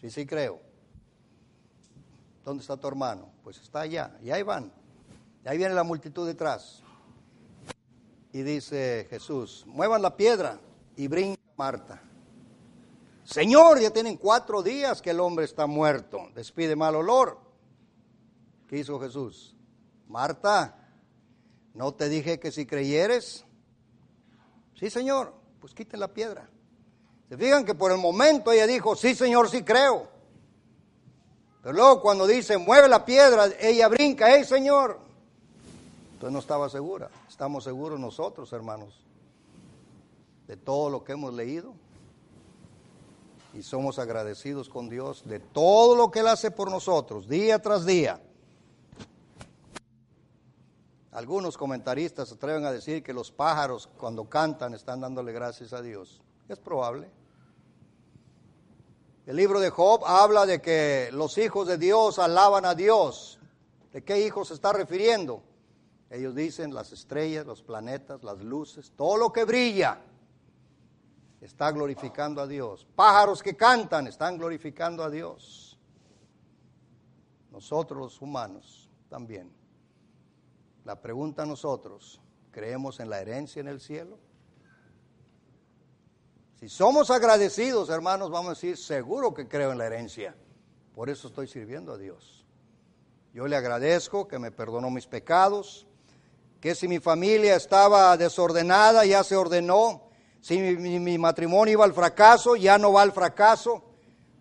Sí, 0.00 0.10
sí 0.10 0.26
creo. 0.26 0.60
¿Dónde 2.44 2.62
está 2.62 2.76
tu 2.76 2.88
hermano? 2.88 3.30
Pues 3.44 3.58
está 3.58 3.80
allá. 3.80 4.18
Y 4.22 4.30
ahí 4.30 4.42
van. 4.42 4.72
Y 5.44 5.48
ahí 5.48 5.56
viene 5.56 5.74
la 5.74 5.84
multitud 5.84 6.26
detrás. 6.26 6.82
Y 8.32 8.42
dice 8.42 9.06
Jesús, 9.10 9.64
muevan 9.66 10.02
la 10.02 10.16
piedra. 10.16 10.58
Y 10.96 11.08
brinca 11.08 11.40
Marta. 11.56 12.02
Señor, 13.24 13.80
ya 13.80 13.90
tienen 13.90 14.16
cuatro 14.16 14.62
días 14.62 15.00
que 15.00 15.10
el 15.10 15.20
hombre 15.20 15.44
está 15.44 15.66
muerto. 15.66 16.30
Despide 16.34 16.76
mal 16.76 16.96
olor. 16.96 17.38
¿Qué 18.68 18.78
hizo 18.78 18.98
Jesús? 18.98 19.54
Marta, 20.08 20.76
¿no 21.74 21.94
te 21.94 22.08
dije 22.08 22.38
que 22.40 22.50
si 22.50 22.66
creyeres? 22.66 23.44
Sí, 24.78 24.90
Señor, 24.90 25.34
pues 25.60 25.74
quiten 25.74 26.00
la 26.00 26.08
piedra. 26.08 26.48
Se 27.28 27.36
fijan 27.36 27.64
que 27.64 27.74
por 27.74 27.92
el 27.92 27.98
momento 27.98 28.52
ella 28.52 28.66
dijo, 28.66 28.96
sí, 28.96 29.14
Señor, 29.14 29.48
sí 29.48 29.62
creo. 29.62 30.08
Pero 31.62 31.74
luego 31.74 32.02
cuando 32.02 32.26
dice, 32.26 32.58
mueve 32.58 32.88
la 32.88 33.04
piedra, 33.04 33.46
ella 33.60 33.88
brinca, 33.88 34.26
hey, 34.28 34.44
Señor. 34.44 35.00
Entonces 36.22 36.34
no 36.34 36.38
estaba 36.38 36.68
segura. 36.68 37.10
Estamos 37.28 37.64
seguros 37.64 37.98
nosotros, 37.98 38.52
hermanos, 38.52 38.94
de 40.46 40.56
todo 40.56 40.88
lo 40.88 41.02
que 41.02 41.14
hemos 41.14 41.34
leído. 41.34 41.74
Y 43.54 43.64
somos 43.64 43.98
agradecidos 43.98 44.68
con 44.68 44.88
Dios 44.88 45.24
de 45.26 45.40
todo 45.40 45.96
lo 45.96 46.12
que 46.12 46.20
Él 46.20 46.28
hace 46.28 46.52
por 46.52 46.70
nosotros, 46.70 47.28
día 47.28 47.60
tras 47.60 47.84
día. 47.84 48.20
Algunos 51.10 51.58
comentaristas 51.58 52.28
se 52.28 52.34
atreven 52.34 52.66
a 52.66 52.70
decir 52.70 53.02
que 53.02 53.12
los 53.12 53.32
pájaros 53.32 53.88
cuando 53.98 54.28
cantan 54.28 54.74
están 54.74 55.00
dándole 55.00 55.32
gracias 55.32 55.72
a 55.72 55.82
Dios. 55.82 56.22
Es 56.48 56.60
probable. 56.60 57.10
El 59.26 59.34
libro 59.34 59.58
de 59.58 59.70
Job 59.70 60.04
habla 60.06 60.46
de 60.46 60.62
que 60.62 61.10
los 61.12 61.36
hijos 61.36 61.66
de 61.66 61.78
Dios 61.78 62.20
alaban 62.20 62.64
a 62.64 62.76
Dios. 62.76 63.40
¿De 63.92 64.04
qué 64.04 64.24
hijos 64.24 64.46
se 64.46 64.54
está 64.54 64.72
refiriendo? 64.72 65.42
Ellos 66.12 66.34
dicen 66.34 66.74
las 66.74 66.92
estrellas, 66.92 67.46
los 67.46 67.62
planetas, 67.62 68.22
las 68.22 68.38
luces, 68.42 68.92
todo 68.94 69.16
lo 69.16 69.32
que 69.32 69.46
brilla 69.46 69.98
está 71.40 71.72
glorificando 71.72 72.42
a 72.42 72.46
Dios. 72.46 72.86
Pájaros 72.94 73.42
que 73.42 73.56
cantan 73.56 74.06
están 74.06 74.36
glorificando 74.36 75.02
a 75.02 75.08
Dios. 75.08 75.78
Nosotros 77.50 77.98
los 77.98 78.20
humanos 78.20 78.90
también. 79.08 79.50
La 80.84 81.00
pregunta 81.00 81.44
a 81.44 81.46
nosotros, 81.46 82.20
¿creemos 82.50 83.00
en 83.00 83.08
la 83.08 83.18
herencia 83.18 83.60
en 83.60 83.68
el 83.68 83.80
cielo? 83.80 84.18
Si 86.60 86.68
somos 86.68 87.10
agradecidos, 87.10 87.88
hermanos, 87.88 88.30
vamos 88.30 88.48
a 88.48 88.50
decir, 88.50 88.76
seguro 88.76 89.32
que 89.32 89.48
creo 89.48 89.72
en 89.72 89.78
la 89.78 89.86
herencia. 89.86 90.36
Por 90.94 91.08
eso 91.08 91.28
estoy 91.28 91.48
sirviendo 91.48 91.90
a 91.90 91.96
Dios. 91.96 92.44
Yo 93.32 93.46
le 93.46 93.56
agradezco 93.56 94.28
que 94.28 94.38
me 94.38 94.50
perdonó 94.50 94.90
mis 94.90 95.06
pecados, 95.06 95.86
que 96.62 96.76
si 96.76 96.86
mi 96.86 97.00
familia 97.00 97.56
estaba 97.56 98.16
desordenada, 98.16 99.04
ya 99.04 99.24
se 99.24 99.34
ordenó. 99.34 100.00
Si 100.40 100.56
mi, 100.60 101.18
matrimonio 101.18 101.72
iba 101.72 101.84
al 101.84 101.92
fracaso, 101.92 102.54
ya 102.54 102.78
no 102.78 102.92
va 102.92 103.02
al 103.02 103.10
fracaso, 103.10 103.82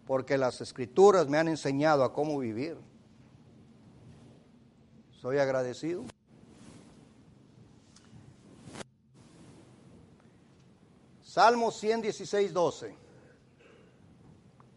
porque 0.05 0.37
las 0.37 0.61
escrituras 0.61 1.27
me 1.27 1.39
han 1.39 1.47
enseñado 1.47 2.03
a 2.03 2.13
cómo 2.13 2.37
vivir. 2.37 2.77
Soy 5.19 5.39
agradecido. 5.39 6.03
Salmo 11.23 11.71
116, 11.71 12.53
12. 12.53 12.95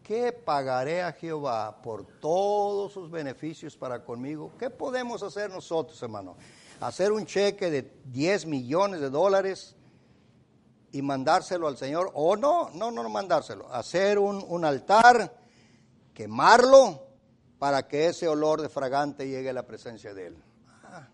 ¿Qué 0.01 0.31
pagaré 0.31 1.03
a 1.03 1.11
Jehová 1.11 1.79
por 1.83 2.05
todos 2.19 2.93
sus 2.93 3.11
beneficios 3.11 3.77
para 3.77 4.03
conmigo? 4.03 4.51
¿Qué 4.57 4.71
podemos 4.71 5.21
hacer 5.21 5.51
nosotros, 5.51 6.01
hermano? 6.01 6.37
Hacer 6.81 7.11
un 7.11 7.25
cheque 7.25 7.71
de 7.71 7.91
10 8.05 8.45
millones 8.45 9.01
de 9.01 9.09
dólares 9.09 9.75
y 10.91 11.01
mandárselo 11.01 11.67
al 11.67 11.77
Señor, 11.77 12.11
o 12.13 12.35
no, 12.35 12.69
no, 12.71 12.91
no 12.91 13.09
mandárselo, 13.09 13.71
hacer 13.73 14.17
un, 14.17 14.43
un 14.47 14.63
altar, 14.63 15.37
quemarlo 16.13 17.07
para 17.59 17.87
que 17.87 18.07
ese 18.07 18.27
olor 18.27 18.61
de 18.61 18.69
fragante 18.69 19.27
llegue 19.27 19.49
a 19.49 19.53
la 19.53 19.67
presencia 19.67 20.13
de 20.13 20.27
Él. 20.27 20.37
Ah, 20.83 21.07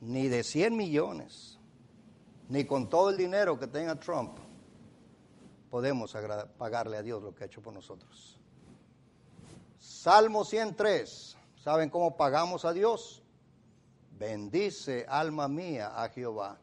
ni 0.00 0.28
de 0.28 0.42
100 0.42 0.76
millones 0.76 1.58
ni 2.48 2.64
con 2.64 2.88
todo 2.88 3.10
el 3.10 3.16
dinero 3.16 3.58
que 3.58 3.66
tenga 3.66 3.94
Trump 3.96 4.38
podemos 5.70 6.16
pagarle 6.56 6.96
a 6.96 7.02
Dios 7.02 7.22
lo 7.22 7.34
que 7.34 7.44
ha 7.44 7.46
hecho 7.46 7.62
por 7.62 7.74
nosotros. 7.74 8.38
Salmo 9.78 10.44
103. 10.44 11.36
¿Saben 11.62 11.90
cómo 11.90 12.16
pagamos 12.16 12.64
a 12.64 12.72
Dios? 12.72 13.22
Bendice 14.18 15.06
alma 15.08 15.46
mía 15.48 16.02
a 16.02 16.08
Jehová 16.08 16.58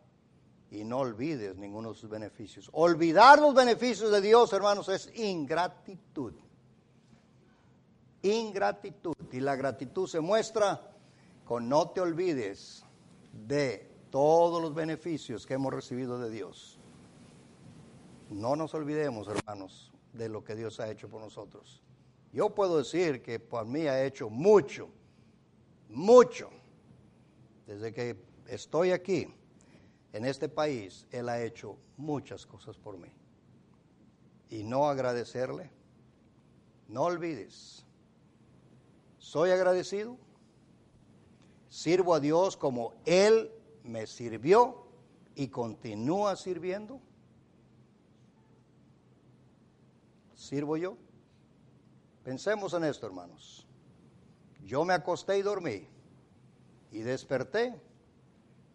y 0.72 0.84
no 0.84 1.00
olvides 1.00 1.56
ninguno 1.56 1.94
de 1.94 2.00
sus 2.00 2.10
beneficios. 2.10 2.70
Olvidar 2.74 3.40
los 3.40 3.54
beneficios 3.54 4.12
de 4.12 4.22
Dios, 4.22 4.52
hermanos, 4.52 4.90
es 4.90 5.10
ingratitud. 5.16 6.34
Ingratitud. 8.24 9.16
Y 9.32 9.40
la 9.40 9.56
gratitud 9.56 10.08
se 10.08 10.20
muestra 10.20 10.92
con 11.46 11.70
no 11.70 11.90
te 11.90 12.02
olvides 12.02 12.84
de 13.32 13.90
todos 14.10 14.62
los 14.62 14.74
beneficios 14.74 15.46
que 15.46 15.54
hemos 15.54 15.74
recibido 15.74 16.20
de 16.20 16.30
Dios. 16.30 16.78
No 18.30 18.56
nos 18.56 18.74
olvidemos, 18.74 19.28
hermanos, 19.28 19.94
de 20.14 20.28
lo 20.30 20.44
que 20.44 20.56
Dios 20.56 20.80
ha 20.80 20.90
hecho 20.90 21.08
por 21.08 21.22
nosotros. 21.22 21.82
Yo 22.34 22.50
puedo 22.50 22.80
decir 22.80 23.22
que 23.22 23.40
por 23.40 23.66
mí 23.66 23.88
ha 23.88 24.04
hecho 24.04 24.30
mucho, 24.30 24.90
mucho. 25.90 26.50
Desde 27.68 27.94
que 27.94 28.16
estoy 28.48 28.92
aquí, 28.92 29.28
en 30.14 30.26
este 30.26 30.48
país, 30.48 31.06
Él 31.12 31.28
ha 31.28 31.42
hecho 31.42 31.78
muchas 31.98 32.46
cosas 32.46 32.78
por 32.78 32.98
mí. 32.98 33.10
Y 34.50 34.64
no 34.64 34.88
agradecerle, 34.88 35.70
no 36.88 37.04
olvides, 37.04 37.86
soy 39.18 39.50
agradecido, 39.50 40.18
sirvo 41.68 42.14
a 42.14 42.20
Dios 42.20 42.56
como 42.56 42.94
Él 43.06 43.52
me 43.84 44.08
sirvió 44.08 44.86
y 45.36 45.48
continúa 45.50 46.36
sirviendo? 46.36 47.02
¿Sirvo 50.36 50.78
yo? 50.78 50.98
Pensemos 52.24 52.74
en 52.74 52.86
esto, 52.86 53.06
hermanos. 53.06 53.68
Yo 54.64 54.86
me 54.86 54.94
acosté 54.94 55.38
y 55.38 55.42
dormí 55.42 55.88
y 56.92 57.02
desperté 57.02 57.80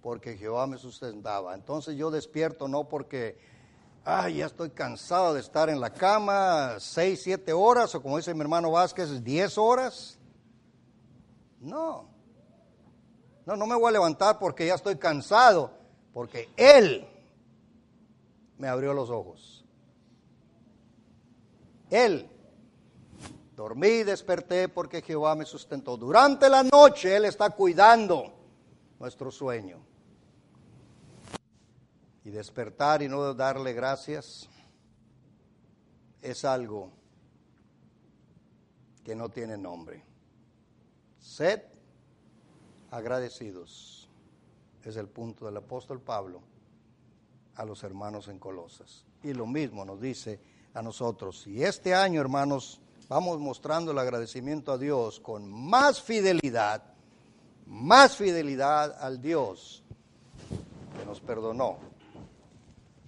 porque 0.00 0.36
Jehová 0.36 0.66
me 0.66 0.78
sustentaba. 0.78 1.54
Entonces 1.54 1.96
yo 1.96 2.10
despierto 2.10 2.68
no 2.68 2.88
porque, 2.88 3.38
ay, 4.04 4.38
ya 4.38 4.46
estoy 4.46 4.70
cansado 4.70 5.34
de 5.34 5.40
estar 5.40 5.68
en 5.68 5.80
la 5.80 5.90
cama 5.90 6.76
seis, 6.78 7.22
siete 7.22 7.52
horas 7.52 7.94
o 7.94 8.02
como 8.02 8.16
dice 8.16 8.34
mi 8.34 8.40
hermano 8.40 8.70
Vázquez, 8.70 9.22
diez 9.22 9.58
horas. 9.58 10.18
No, 11.60 12.08
no, 13.44 13.56
no 13.56 13.66
me 13.66 13.74
voy 13.74 13.88
a 13.88 13.92
levantar 13.92 14.38
porque 14.38 14.66
ya 14.66 14.74
estoy 14.74 14.96
cansado, 14.96 15.72
porque 16.12 16.48
Él 16.56 17.06
me 18.56 18.68
abrió 18.68 18.94
los 18.94 19.10
ojos. 19.10 19.64
Él. 21.90 22.28
Dormí 23.60 23.88
y 23.88 24.04
desperté 24.04 24.70
porque 24.70 25.02
Jehová 25.02 25.34
me 25.34 25.44
sustentó. 25.44 25.98
Durante 25.98 26.48
la 26.48 26.62
noche 26.62 27.14
Él 27.14 27.26
está 27.26 27.50
cuidando 27.50 28.32
nuestro 28.98 29.30
sueño. 29.30 29.84
Y 32.24 32.30
despertar 32.30 33.02
y 33.02 33.08
no 33.08 33.34
darle 33.34 33.74
gracias 33.74 34.48
es 36.22 36.42
algo 36.46 36.90
que 39.04 39.14
no 39.14 39.28
tiene 39.28 39.58
nombre. 39.58 40.02
Sed 41.18 41.60
agradecidos. 42.90 44.08
Es 44.82 44.96
el 44.96 45.08
punto 45.08 45.44
del 45.44 45.58
apóstol 45.58 46.00
Pablo 46.00 46.40
a 47.56 47.66
los 47.66 47.84
hermanos 47.84 48.28
en 48.28 48.38
Colosas. 48.38 49.04
Y 49.22 49.34
lo 49.34 49.46
mismo 49.46 49.84
nos 49.84 50.00
dice 50.00 50.40
a 50.72 50.80
nosotros. 50.80 51.46
Y 51.46 51.62
este 51.62 51.94
año, 51.94 52.22
hermanos, 52.22 52.80
vamos 53.10 53.40
mostrando 53.40 53.90
el 53.90 53.98
agradecimiento 53.98 54.70
a 54.70 54.78
Dios 54.78 55.18
con 55.18 55.50
más 55.50 56.00
fidelidad, 56.00 56.80
más 57.66 58.16
fidelidad 58.16 58.96
al 59.02 59.20
Dios 59.20 59.82
nos 61.04 61.20
perdonó 61.20 61.78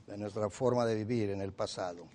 de 0.08 0.18
nuestra 0.18 0.50
forma 0.50 0.84
de 0.86 0.96
vivir 0.96 1.30
en 1.30 1.40
el 1.40 1.52
pasado. 1.52 2.08